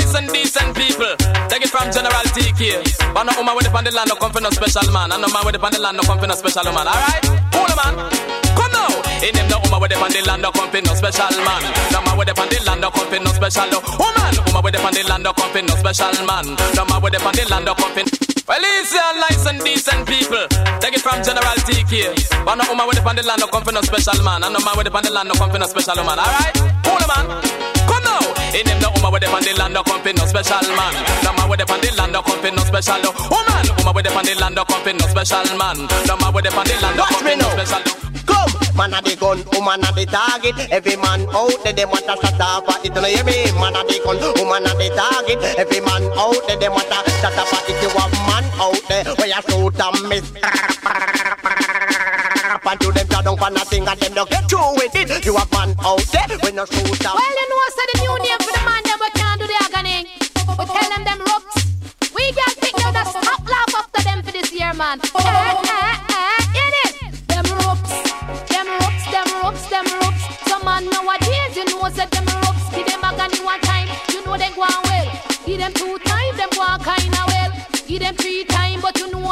Nice 0.00 0.16
and 0.16 0.32
decent 0.32 0.72
people. 0.72 1.12
Take 1.52 1.60
it 1.60 1.68
from 1.68 1.92
General 1.92 2.24
TK. 2.32 2.80
But 3.12 3.28
no 3.28 3.36
woman 3.36 3.52
with 3.52 3.68
the 3.68 3.80
the 3.84 4.04
no 4.08 4.16
come 4.16 4.32
for 4.32 4.40
no 4.40 4.48
special 4.48 4.88
man. 4.96 5.12
And 5.12 5.20
no 5.20 5.28
man 5.28 5.44
with 5.44 5.52
the 5.52 5.60
the 5.60 5.92
no 5.92 6.00
come 6.08 6.16
for 6.16 6.26
no 6.26 6.32
special 6.40 6.64
woman. 6.64 6.88
Alright? 6.88 7.20
Cool, 7.52 7.68
man. 7.76 8.08
Come 8.56 8.72
now. 8.72 8.88
In 9.20 9.36
them, 9.36 9.44
no 9.52 9.60
woman 9.60 9.76
with 9.84 9.92
the 9.92 10.00
the 10.00 10.36
no 10.40 10.48
come 10.56 10.72
for 10.72 10.80
no 10.80 10.96
special 10.96 11.36
man. 11.44 11.60
No 11.92 12.00
man 12.00 12.16
with 12.16 12.32
the 12.32 12.34
the 12.64 12.74
no 12.80 12.88
come 12.88 13.08
for 13.12 13.20
no 13.20 13.28
special 13.28 13.68
woman. 14.00 14.32
Woman 14.48 14.62
with 14.64 14.72
the 14.72 14.80
the 14.80 15.16
no 15.20 15.32
come 15.36 15.52
for 15.52 15.60
no 15.68 15.74
special 15.76 16.16
man. 16.24 16.46
No 16.48 16.82
man 16.88 16.98
with 17.04 17.12
the 17.12 17.20
the 17.20 17.44
land, 17.52 17.64
no 17.68 17.76
come 17.76 17.92
for. 17.92 18.04
Well, 18.48 18.64
easy 18.80 18.96
and 18.96 19.20
nice 19.20 19.44
and 19.52 19.60
decent 19.60 20.08
people. 20.08 20.48
Take 20.80 20.96
it 20.96 21.04
from 21.04 21.20
General 21.20 21.60
TK. 21.68 22.16
But 22.40 22.56
no 22.56 22.64
woman 22.72 22.88
with 22.88 22.96
the 22.96 23.04
the 23.04 23.36
no 23.36 23.46
come 23.52 23.68
for 23.68 23.72
no 23.76 23.84
special 23.84 24.16
man. 24.24 24.48
And 24.48 24.56
no 24.56 24.64
man 24.64 24.80
with 24.80 24.88
the 24.88 24.96
the 24.96 25.12
no 25.12 25.34
come 25.36 25.52
for 25.52 25.60
no 25.60 25.68
special 25.68 26.00
woman. 26.00 26.16
Alright? 26.16 26.56
Cool, 26.88 27.04
man. 27.04 27.79
Come 28.10 28.34
now. 28.34 28.58
In 28.58 28.66
them, 28.66 28.78
no 28.82 28.90
woman 28.90 29.12
with 29.12 29.22
the 29.22 29.28
on 29.30 29.42
the 29.42 29.52
land, 29.54 29.74
no 29.74 29.82
come 29.82 30.02
for 30.02 30.12
no 30.12 30.26
special 30.26 30.66
man. 30.74 30.92
No 31.22 31.30
man 31.32 31.46
with 31.48 31.60
the 31.62 31.66
on 31.70 31.80
the 31.80 31.90
land, 31.94 32.12
no 32.12 32.22
come 32.22 32.40
for 32.42 32.50
no 32.50 32.62
special 32.66 32.98
woman. 33.30 33.64
Woman 33.78 33.94
with 33.94 34.04
the 34.06 34.10
on 34.10 34.24
the 34.24 34.34
land, 34.40 34.54
no 34.54 34.64
come 34.64 34.82
for 34.82 34.92
no 34.92 35.06
special 35.06 35.46
man. 35.56 35.76
No 36.06 36.16
man 36.18 36.32
with 36.34 36.44
the 36.44 36.50
on 36.50 36.66
the 36.66 36.74
land, 36.82 36.96
no 36.98 37.04
come 37.06 37.22
for 37.22 37.36
no 37.38 37.46
special. 37.54 37.82
Come, 38.26 38.52
man 38.76 38.94
a 38.94 39.00
the 39.02 39.14
gun, 39.14 39.38
woman 39.54 39.84
a 39.86 39.90
the 39.94 40.04
target. 40.06 40.58
Every 40.74 40.96
man 40.98 41.26
out 41.30 41.54
there, 41.62 41.72
them 41.72 41.90
want 41.90 42.06
to 42.10 42.14
shut 42.18 42.40
up 42.40 42.68
at 42.68 42.82
it. 42.84 42.90
You 42.90 43.02
hear 43.06 43.24
me? 43.24 43.46
Man 43.54 43.76
a 43.78 43.82
the 43.86 43.96
gun, 44.02 44.18
woman 44.38 44.66
a 44.66 44.72
the 44.74 44.88
target. 44.98 45.38
Every 45.58 45.80
man 45.80 46.04
out 46.18 46.42
there, 46.46 46.58
them 46.58 46.72
want 46.74 46.90
to 46.90 46.98
shut 47.22 47.38
up 47.38 47.52
at 47.54 47.68
it. 47.70 47.78
You 47.82 47.90
have 47.94 48.12
man 48.26 48.44
out 48.58 48.82
there 48.90 49.04
where 49.14 49.30
you 49.30 49.40
shoot 49.46 49.78
and 49.78 49.98
miss. 50.10 50.26
And 52.70 52.78
to 52.80 52.92
them 52.92 53.06
down 53.08 53.36
for 53.36 53.50
nothing 53.50 53.82
and 53.88 53.98
them 53.98 54.14
don't 54.14 54.30
get 54.30 54.48
through 54.48 54.74
with 54.78 54.94
it. 54.94 55.24
You 55.26 55.34
have 55.36 55.50
man 55.50 55.74
out 55.82 56.06
there 56.12 56.38
when 56.38 56.54
you 56.54 56.66
shoot 56.70 57.02
and 57.02 57.14
Well, 57.18 57.34
you 57.34 57.46
know, 57.50 57.66
so 57.74 57.82
the 57.90 57.94
new 57.98 57.99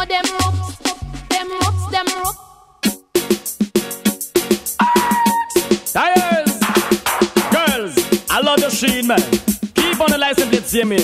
them 0.06 0.24
rooks. 0.24 0.76
Them 1.28 1.48
rooks, 1.50 1.86
them 1.90 2.06
rooks. 2.06 2.38
Tires! 5.92 6.52
Girls, 7.50 7.94
I 8.30 8.40
love 8.42 8.60
your 8.60 8.70
sheen, 8.70 9.06
man. 9.06 9.20
Keep 9.74 10.00
on 10.00 10.10
the 10.10 10.18
license 10.18 10.48
plate, 10.48 10.64
see 10.64 10.84
me. 10.84 10.98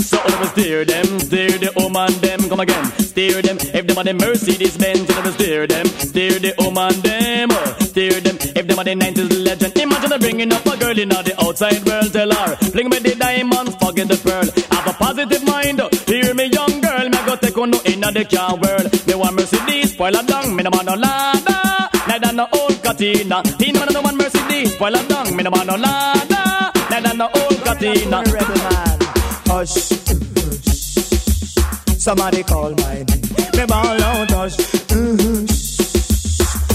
So 0.00 0.16
let 0.24 0.40
me 0.40 0.46
steer 0.46 0.84
them, 0.84 1.18
steer 1.20 1.50
the 1.50 1.72
woman 1.76 2.12
them, 2.20 2.48
come 2.48 2.60
again. 2.60 2.84
Steer 2.98 3.42
them, 3.42 3.58
if 3.60 3.86
them 3.86 3.98
are 3.98 4.04
the 4.04 4.14
Mercedes 4.14 4.76
Benz, 4.78 5.08
let 5.10 5.24
me 5.24 5.30
steer 5.32 5.66
them, 5.66 5.86
steer 5.86 6.38
the 6.38 6.54
woman 6.58 6.94
them, 7.02 7.48
oh. 7.52 7.76
steer 7.80 8.20
them, 8.20 8.36
if 8.40 8.66
them 8.66 8.78
are 8.78 8.84
the 8.84 8.94
90s 8.94 9.44
legend. 9.44 9.76
Imagine 9.76 10.20
bringing 10.20 10.52
up 10.52 10.64
a 10.66 10.76
girl 10.78 10.98
in 10.98 11.10
the 11.10 11.34
outside 11.40 11.84
world, 11.84 12.12
tell 12.12 12.30
her, 12.30 12.56
fling 12.72 12.88
me 12.88 12.98
the 13.00 13.14
diamonds, 13.16 13.74
forget 13.76 14.08
the 14.08 14.16
pearl. 14.16 14.48
Have 14.72 14.86
a 14.88 14.92
positive 14.96 15.44
mind, 15.44 15.80
oh. 15.80 15.90
Take 18.12 18.14
on 18.14 18.14
no 18.14 18.14
in 18.14 18.14
the 18.14 18.24
car 18.36 18.56
world. 18.56 19.06
Me 19.06 19.14
want 19.14 19.36
Mercedes, 19.36 19.92
spoil 19.92 20.16
a 20.16 20.22
dung, 20.22 20.56
me 20.56 20.62
no 20.62 20.70
want 20.70 20.86
no 20.86 20.94
Lada, 20.94 21.90
neither 22.06 22.32
no 22.32 22.48
old 22.52 22.82
Katina. 22.82 23.42
Tina, 23.58 23.86
me 23.86 23.92
no 23.92 24.00
want 24.02 24.16
Mercedes, 24.16 24.74
spoil 24.74 24.94
a 24.94 25.08
dung, 25.08 25.36
me 25.36 25.42
no 25.42 25.50
want 25.50 25.66
no 25.66 25.76
Lada, 25.76 26.72
neither 26.90 27.14
no 27.14 27.28
old 27.34 27.64
Katina. 27.64 28.22
Hush, 29.46 29.74
hush. 29.74 29.90
Somebody 31.98 32.42
call 32.42 32.70
my 32.74 32.94
name. 32.94 33.06
Me 33.56 33.66
ball 33.66 34.02
out, 34.02 34.30
hush. 34.30 34.56
hush. 34.90 35.46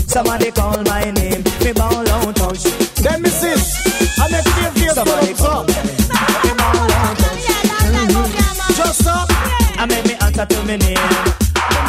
Somebody 0.07 0.51
call 0.51 0.83
my 0.83 1.11
name. 1.11 1.43
Me 1.63 1.73
ball 1.73 2.09
out, 2.09 2.37
hush. 2.37 2.63
Then 3.01 3.21
me 3.21 3.29
sis, 3.29 4.19
I 4.19 4.29
make 4.31 4.45
feel 4.45 4.71
feel 4.71 4.93
Somebody 4.93 5.33
call. 5.33 5.63
Me 5.65 6.53
ball 6.57 6.91
out, 6.91 7.17
hush. 7.21 8.77
Just 8.77 9.07
up. 9.07 9.27
I 9.75 9.85
make 9.85 10.05
me 10.05 10.13
answer 10.15 10.45
to 10.45 10.63
me 10.63 10.77
name. 10.77 10.92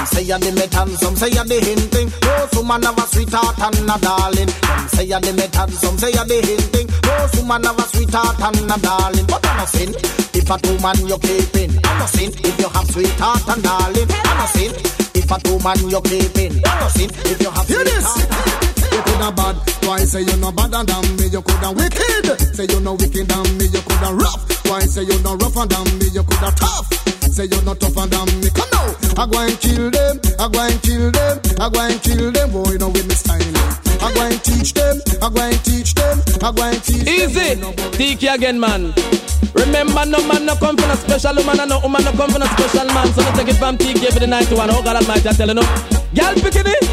Them 0.05 0.21
say 0.21 0.29
you're 0.29 0.39
the 0.39 0.53
method, 0.53 1.01
some 1.01 1.17
say 1.17 1.33
you're 1.33 1.49
the 1.49 1.57
hinting. 1.65 2.13
Those 2.21 2.53
woman 2.61 2.85
have 2.85 3.01
a 3.01 3.09
sweetheart 3.09 3.57
and 3.57 3.89
a 3.89 3.97
darling. 4.05 4.53
Them 4.53 4.85
say 4.93 5.09
you're 5.09 5.17
the 5.25 5.33
method, 5.33 5.73
some 5.81 5.97
say 5.97 6.13
you're 6.13 6.29
the 6.29 6.45
hinting. 6.45 6.93
Those 7.01 7.33
woman 7.41 7.65
have 7.65 7.81
a 7.81 7.89
sweetheart 7.89 8.37
and 8.37 8.69
a 8.69 8.77
darling. 8.85 9.25
But 9.25 9.41
I'm 9.49 9.65
not 9.65 9.73
sin 9.73 9.97
if 9.97 10.45
a 10.45 10.61
two 10.61 10.77
man 10.85 11.01
you're 11.09 11.17
keeping. 11.25 11.73
I'm 11.89 12.05
not 12.05 12.13
sin 12.13 12.37
if 12.37 12.53
you 12.61 12.69
have 12.69 12.85
sweetheart 12.93 13.49
and 13.49 13.65
darling. 13.65 14.09
I'm 14.29 14.37
not 14.45 14.53
sin 14.53 14.77
if 15.17 15.25
a 15.25 15.37
two 15.41 15.57
man 15.65 15.81
you're 15.89 16.05
keeping. 16.05 16.53
I'm 16.53 16.85
not 16.85 16.93
sin 16.93 17.09
if 17.25 17.41
you 17.41 17.49
have 17.49 17.65
sweetheart. 17.65 18.29
You 18.93 19.01
coulda 19.09 19.33
bad, 19.33 19.57
why 19.89 20.05
say 20.05 20.21
you 20.21 20.37
no 20.37 20.53
better 20.53 20.85
than 20.85 21.05
me? 21.17 21.33
You 21.33 21.41
coulda 21.41 21.73
wicked, 21.73 22.29
say 22.53 22.69
you 22.69 22.77
no 22.85 22.93
wicked 22.93 23.25
than 23.25 23.49
me. 23.57 23.73
You 23.73 23.81
coulda 23.81 24.21
rough, 24.21 24.69
why 24.69 24.85
say 24.85 25.09
you 25.09 25.17
no 25.25 25.33
rougher 25.41 25.65
than 25.65 25.89
me? 25.97 26.13
You 26.13 26.29
coulda 26.29 26.53
tough, 26.61 26.93
say 27.33 27.49
you 27.49 27.57
no 27.65 27.73
tougher 27.73 28.05
than 28.05 28.29
me. 28.45 28.53
Come 28.53 28.69
now, 28.69 28.85
I 29.17 29.27
go 29.27 29.39
and 29.41 29.59
kill 29.61 29.91
them, 29.91 30.21
I 30.39 30.49
go 30.49 30.61
and 30.61 30.83
kill 30.83 31.11
them, 31.11 31.41
I 31.61 31.69
go 31.71 31.81
and 31.81 32.03
kill 32.03 32.33
them. 32.33 32.51
Boy, 32.51 32.73
you 32.73 32.79
know 32.79 32.89
with 32.89 33.07
me 33.07 33.15
styling. 33.15 33.55
I 34.03 34.13
go 34.13 34.23
and 34.27 34.43
teach 34.43 34.75
them, 34.75 35.01
I 35.23 35.29
go 35.31 35.41
and 35.41 35.65
teach 35.65 35.95
them, 35.95 36.19
I 36.43 36.53
go 36.53 36.63
and 36.63 36.83
teach 36.83 37.07
Easy. 37.09 37.61
Tiki 37.97 38.27
again, 38.27 38.59
man. 38.59 38.93
Remember, 39.55 40.05
no 40.05 40.19
man 40.27 40.45
no 40.47 40.57
come 40.57 40.77
from 40.77 40.91
a 40.91 40.97
special 40.97 41.35
woman, 41.37 41.61
and 41.61 41.71
no 41.71 41.79
woman 41.81 42.03
no 42.05 42.13
come 42.13 42.31
from 42.31 42.43
a 42.43 42.47
special 42.47 42.87
man. 42.93 43.07
So 43.15 43.23
let's 43.23 43.39
take 43.39 43.49
it 43.49 43.55
from 43.57 43.79
Tiki 43.79 44.07
every 44.07 44.27
night 44.27 44.49
to 44.49 44.57
one. 44.57 44.71
Oh 44.71 44.83
God 44.83 44.97
Almighty, 44.97 45.29
I 45.29 45.33
tell 45.33 45.49
you 45.49 45.55
no. 45.55 45.63
Girl, 46.15 46.35
pick 46.35 46.57
it. 46.57 46.84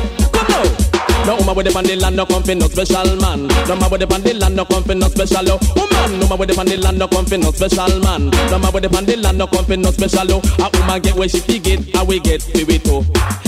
No 1.31 1.37
woman 1.37 1.55
with 1.55 1.65
the 1.65 1.71
pan 1.71 1.87
land 1.97 2.17
no 2.17 2.25
come 2.25 2.43
no 2.59 2.67
special 2.67 3.15
man. 3.21 3.47
No 3.47 3.75
man 3.77 3.89
with 3.89 4.01
the 4.01 4.07
pan 4.07 4.21
land 4.37 4.53
no 4.53 4.65
come 4.65 4.99
no 4.99 5.07
special 5.07 5.47
oh. 5.47 5.59
woman. 5.77 6.19
No 6.19 6.27
man 6.27 6.37
with 6.37 6.49
the 6.49 6.55
pan 6.55 6.81
land 6.81 6.99
no 6.99 7.07
come 7.07 7.39
no 7.39 7.51
special 7.51 7.99
man. 8.01 8.29
No 8.51 8.59
man 8.59 8.73
with 8.73 8.83
the 8.83 8.89
pan 8.89 9.05
land 9.21 9.37
no 9.37 9.47
come 9.47 9.81
no 9.81 9.91
special 9.91 10.27
oh. 10.29 10.41
A 10.59 10.77
woman 10.77 11.01
get 11.01 11.15
where 11.15 11.29
she 11.29 11.39
get, 11.59 11.95
and 11.95 12.05
we 12.05 12.19
get 12.19 12.43
we 12.53 12.77
too. 12.79 13.05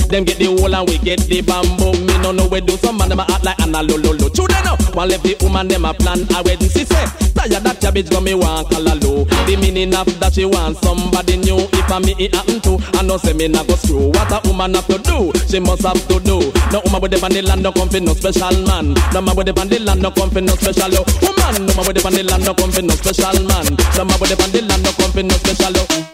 Them 0.10 0.24
get 0.24 0.38
the 0.38 0.46
whole 0.46 0.74
and 0.74 0.88
we 0.89 0.98
get 1.00 1.20
the 1.22 1.42
bamboo. 1.42 1.94
Me 2.06 2.18
no 2.22 2.32
know 2.32 2.48
we 2.48 2.62
do 2.62 2.78
some 2.78 2.98
man 2.98 3.10
them 3.10 3.20
a 3.20 3.26
act 3.30 3.44
like 3.44 3.60
Anna 3.62 3.82
lo 3.82 3.96
lo 3.98 4.12
lo. 4.12 4.30
True 4.30 4.48
they 4.48 4.62
know. 4.63 4.78
One 4.94 5.10
left 5.10 5.24
the 5.24 5.36
woman 5.42 5.68
them 5.68 5.86
a 5.86 5.94
plan 5.94 6.22
a 6.36 6.44
wedding. 6.44 6.70
She 6.70 6.86
say 6.86 7.06
tired 7.34 7.63
that 7.63 7.82
cabbage 7.82 8.10
got 8.10 8.24
me 8.24 8.34
want 8.34 8.70
callaloo. 8.70 9.26
The 9.48 9.58
meaning 9.58 9.96
of 9.96 10.08
that 10.20 10.34
she 10.34 10.46
want 10.46 10.78
somebody 10.84 11.38
new. 11.38 11.58
If 11.74 11.92
I 11.92 12.00
me 12.00 12.16
it 12.20 12.36
happen 12.36 12.62
to, 12.62 12.78
I 12.98 13.02
know 13.02 13.18
say 13.18 13.34
me 13.34 13.48
not 13.48 13.68
go 13.68 13.76
screw. 13.76 14.13
What 14.13 14.32
a 14.32 14.39
woman 14.48 14.76
have 14.76 14.88
to 14.88 14.98
do, 15.00 15.34
she 15.50 15.60
must 15.60 15.84
have 15.84 16.00
to 16.08 16.20
do. 16.20 16.52
No 16.72 16.82
woman 16.86 17.02
with 17.02 17.12
the 17.12 17.18
pan 17.20 17.34
the 17.34 17.42
land 17.42 17.63
no 17.63 17.72
come 17.72 17.89
no 17.89 18.13
special 18.13 18.54
man. 18.66 18.94
No 19.13 19.22
man 19.22 19.36
with 19.36 19.48
the 19.48 19.54
pan 19.54 19.68
the 19.70 19.80
land 19.80 20.02
no 20.02 20.12
come 20.12 20.34
no 20.34 20.54
special 20.56 20.94
woman. 20.94 21.66
No 21.66 21.74
man 21.74 21.86
with 21.86 21.96
the 21.98 22.02
pan 22.02 22.13
the 22.13 22.24
land 22.24 22.46
no 22.46 22.54
come 22.54 22.72
no 22.86 22.94
special 22.96 23.38
man. 23.50 23.66
No 23.98 24.04
man 24.06 24.18
with 24.22 24.30
the 24.30 24.38
pan 24.38 24.52
the 24.52 24.62
land 24.62 24.84
no 24.84 24.92
come 24.94 25.28
no 25.28 25.36
special 25.42 26.12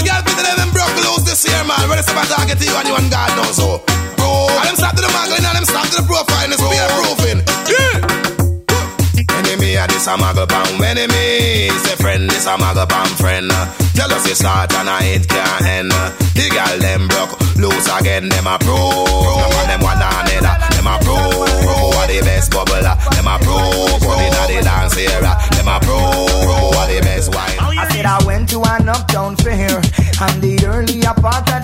oh. 0.00 0.08
Now 0.08 0.20
the 0.22 0.24
girl 0.24 0.24
pity 0.24 0.56
them 0.56 0.70
broke 0.72 0.96
loose 0.96 1.24
this 1.28 1.44
year, 1.44 1.62
man. 1.64 1.88
Ready 1.88 2.02
to 2.02 2.12
target 2.12 2.60
you 2.64 2.72
and 2.72 2.88
you 2.88 2.96
and 2.96 3.10
God 3.10 3.30
knows 3.36 3.56
so. 3.56 3.84
Bro, 4.16 4.48
and 4.60 4.66
them 4.68 4.76
start 4.76 4.96
to 4.96 5.02
the 5.02 5.12
muggling 5.12 5.44
and 5.44 5.56
them 5.56 5.64
start 5.64 5.86
to 5.92 6.00
the 6.00 6.06
profile, 6.06 6.48
it's 6.48 6.60
beer 6.60 6.88
proofing. 6.96 7.40
Yeah. 7.68 8.00
Enemy 9.40 9.76
a 9.76 9.86
this 9.88 10.06
a 10.06 10.16
muggle 10.16 10.48
pound 10.48 10.82
enemy. 10.82 11.68
Say 11.84 11.96
friend 11.96 12.28
this 12.30 12.46
a 12.46 12.56
muggle 12.56 12.88
pound 12.88 13.12
friend. 13.18 13.50
You 14.30 14.36
start 14.36 14.72
and 14.74 14.88
I 14.88 15.18
it 15.18 15.28
can't 15.28 15.66
end. 15.66 15.90
The 15.90 16.48
girl 16.54 16.78
them 16.78 17.08
broke 17.08 17.34
loose 17.56 17.88
again, 17.98 18.28
them 18.28 18.46
a 18.46 18.58
pro. 18.60 19.04
Them 19.66 19.80
one 19.80 19.96
another, 19.96 20.69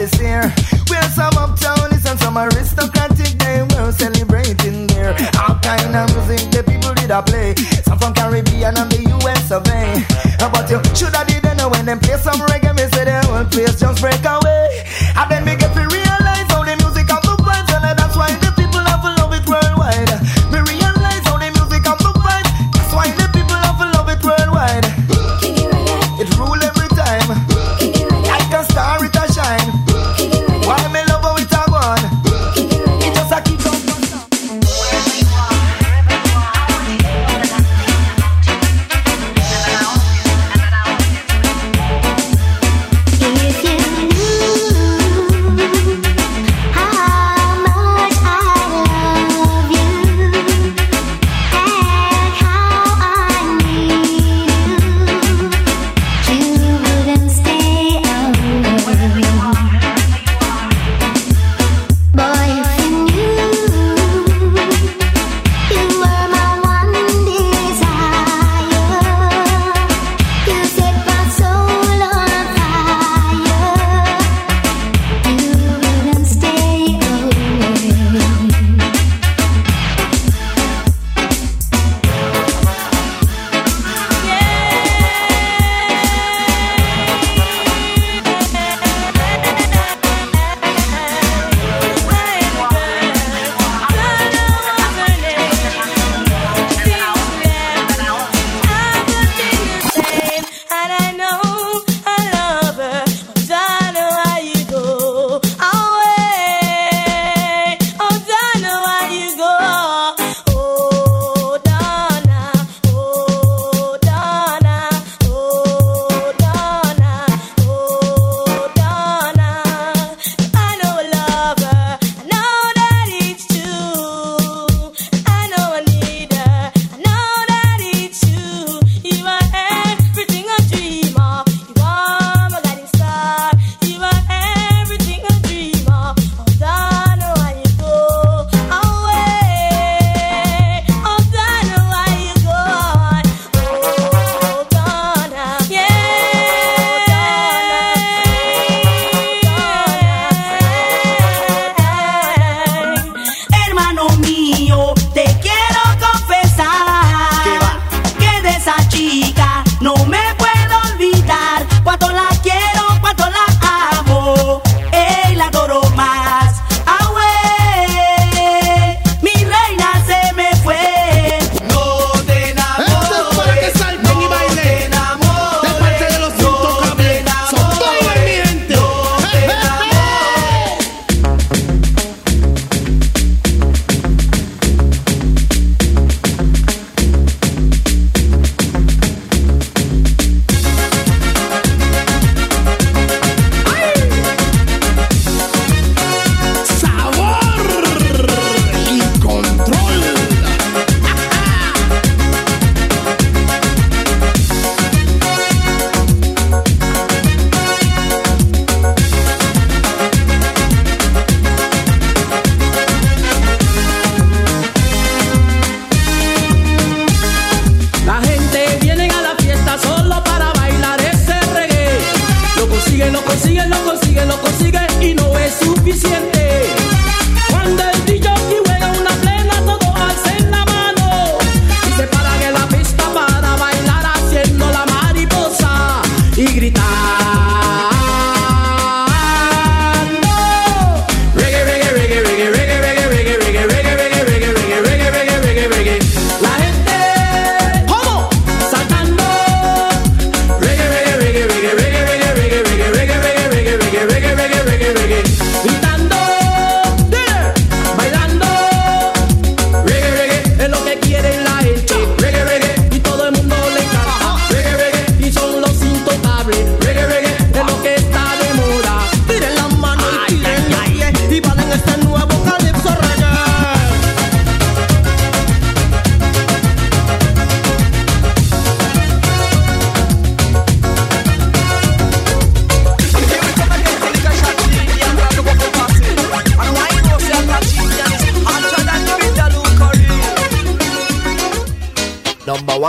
part 0.06 0.14
of 0.14 0.18
this 0.18 0.20
year, 0.20 0.42
where 0.88 1.02
some 1.10 1.32
uptownies 1.34 2.08
and 2.10 2.18
some 2.20 2.38
aristocratic 2.38 2.85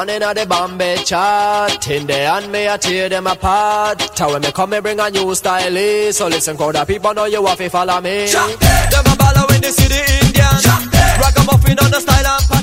one 0.08 0.22
in 0.22 0.36
the 0.36 0.46
Bombay 0.46 0.98
chart. 1.04 1.88
In 1.90 2.08
the 2.08 2.14
hand 2.14 2.52
me 2.52 2.68
I 2.68 2.78
tear 2.78 3.10
them 3.10 3.28
apart. 3.28 4.00
Tell 4.16 4.32
when 4.32 4.42
me 4.42 4.52
come 4.52 4.70
me 4.72 4.80
bring 4.80 5.00
a 5.00 5.10
new 5.10 5.34
style. 5.36 6.14
So 6.14 6.28
listen, 6.28 6.58
crowd 6.58 6.76
of 6.76 6.88
people 6.88 7.14
know 7.14 7.26
you 7.26 7.46
have 7.46 7.58
to 7.58 7.70
follow 7.70 8.02
me. 8.02 8.28
Them 8.28 9.06
a 9.06 9.16
baller 9.20 9.72
see 9.72 9.88
the 9.88 10.00
Indian. 10.26 10.58
Ragamuffin 11.22 11.80
on 11.80 11.92
the 11.92 12.00
style. 12.00 12.38
And 12.52 12.57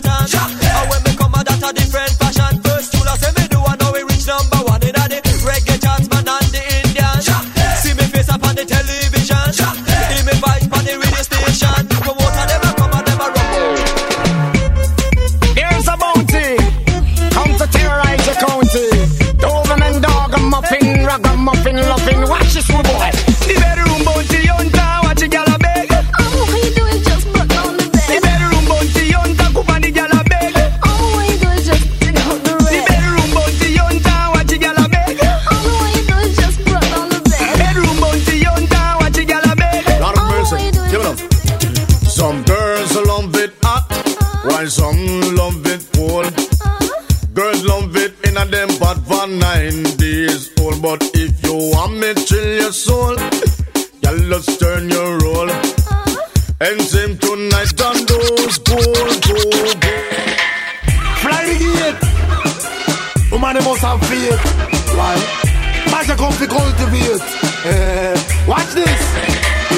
to 66.39 66.47
cultivate. 66.47 67.23
Eh, 67.65 68.15
watch 68.47 68.75
this. 68.75 69.34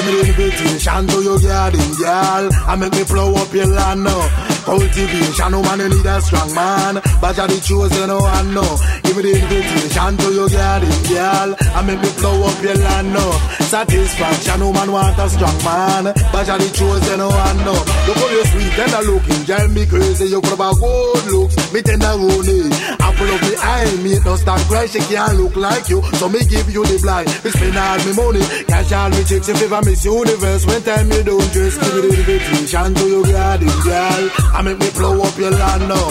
Me 0.07 0.21
invitation 0.21 1.05
to 1.07 1.21
your 1.21 1.37
garden, 1.37 1.91
girl. 1.99 2.47
I 2.65 2.77
make 2.79 2.93
me 2.93 3.03
flow 3.03 3.35
up 3.35 3.53
your 3.53 3.67
land 3.67 4.05
now. 4.05 4.47
Cultivation, 4.63 5.51
no 5.51 5.61
man, 5.61 5.79
you 5.79 5.89
need 5.89 6.05
a 6.05 6.21
strong 6.21 6.53
man. 6.55 6.95
But 7.19 7.35
you're 7.35 7.47
the 7.47 7.59
chosen 7.59 8.11
one, 8.15 8.53
no. 8.55 8.63
Give 9.03 9.15
me 9.19 9.23
the 9.23 9.35
invitation 9.35 10.15
to 10.15 10.27
your 10.31 10.47
garden, 10.47 10.95
girl. 11.11 11.55
I 11.75 11.81
make 11.83 11.99
me 11.99 12.07
flow 12.15 12.39
up 12.39 12.63
your 12.63 12.75
land 12.75 13.11
now. 13.11 13.31
Satisfaction, 13.67 14.59
no 14.59 14.71
man 14.71 14.91
want 14.91 15.19
a 15.19 15.27
strong 15.27 15.59
man. 15.67 16.03
But 16.31 16.47
you're 16.47 16.59
the 16.59 16.69
chosen 16.71 17.19
one, 17.19 17.59
no. 17.67 17.75
Look 18.07 18.15
how 18.15 18.31
you 18.31 18.45
sweet 18.47 18.79
and 18.79 19.07
looking, 19.11 19.43
girl, 19.43 19.67
me 19.75 19.83
crazy. 19.87 20.31
You 20.31 20.39
could 20.39 20.59
have 20.59 20.79
good 20.79 21.25
looks, 21.35 21.55
me 21.75 21.83
tenderoni. 21.83 22.71
Apple 23.03 23.27
of 23.27 23.41
the 23.43 23.55
eye, 23.59 23.91
me 24.03 24.19
no 24.23 24.35
start 24.35 24.61
cry, 24.71 24.85
she 24.87 24.99
can't 25.11 25.35
look 25.35 25.55
like 25.55 25.89
you. 25.89 25.99
So 26.15 26.29
me 26.29 26.43
give 26.47 26.71
you 26.71 26.83
the 26.87 26.95
blind. 27.03 27.27
Me 27.43 27.51
spend 27.51 27.75
all 27.75 27.99
me 28.07 28.11
money, 28.15 28.43
cash 28.67 28.91
all 28.91 29.09
me 29.11 29.23
chicks. 29.23 29.47
If 29.47 29.63
ever 29.63 29.83
miss 29.97 30.05
universe, 30.05 30.65
when 30.65 30.81
time 30.83 31.11
you 31.11 31.23
don't 31.23 31.51
dress, 31.51 31.77
give 31.77 31.93
the 31.93 32.09
invitation 32.09 32.93
to 32.93 33.07
your 33.07 33.23
garden, 33.23 33.67
girl. 33.83 34.29
I 34.53 34.61
make 34.63 34.79
me 34.79 34.89
blow 34.91 35.21
up 35.21 35.37
your 35.37 35.51
land 35.51 35.89
now. 35.89 36.07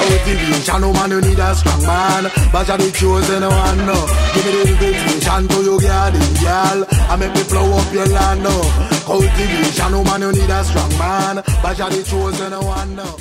Cultivation, 0.00 0.80
no 0.80 0.92
man, 0.92 1.10
you 1.10 1.20
need 1.20 1.38
a 1.38 1.54
strong 1.54 1.82
man. 1.82 2.24
But 2.52 2.68
you're 2.68 2.78
the 2.78 2.90
chosen 2.92 3.42
one 3.42 3.78
now. 3.86 4.06
Give 4.34 4.44
me 4.46 4.52
the 4.52 4.62
invitation 4.70 5.48
to 5.48 5.62
your 5.62 5.80
garden, 5.80 6.34
girl. 6.42 6.86
I 7.10 7.16
make 7.16 7.34
me 7.34 7.42
blow 7.44 7.72
up 7.72 7.92
your 7.92 8.06
land 8.06 8.42
now. 8.42 8.62
Cultivation, 9.04 9.90
no 9.92 10.04
man, 10.04 10.20
you 10.20 10.32
need 10.32 10.50
a 10.50 10.64
strong 10.64 10.90
man. 10.98 11.36
But 11.62 11.78
you're 11.78 11.90
the 11.90 12.02
chosen 12.02 12.52
one 12.52 12.96
now. 12.96 13.16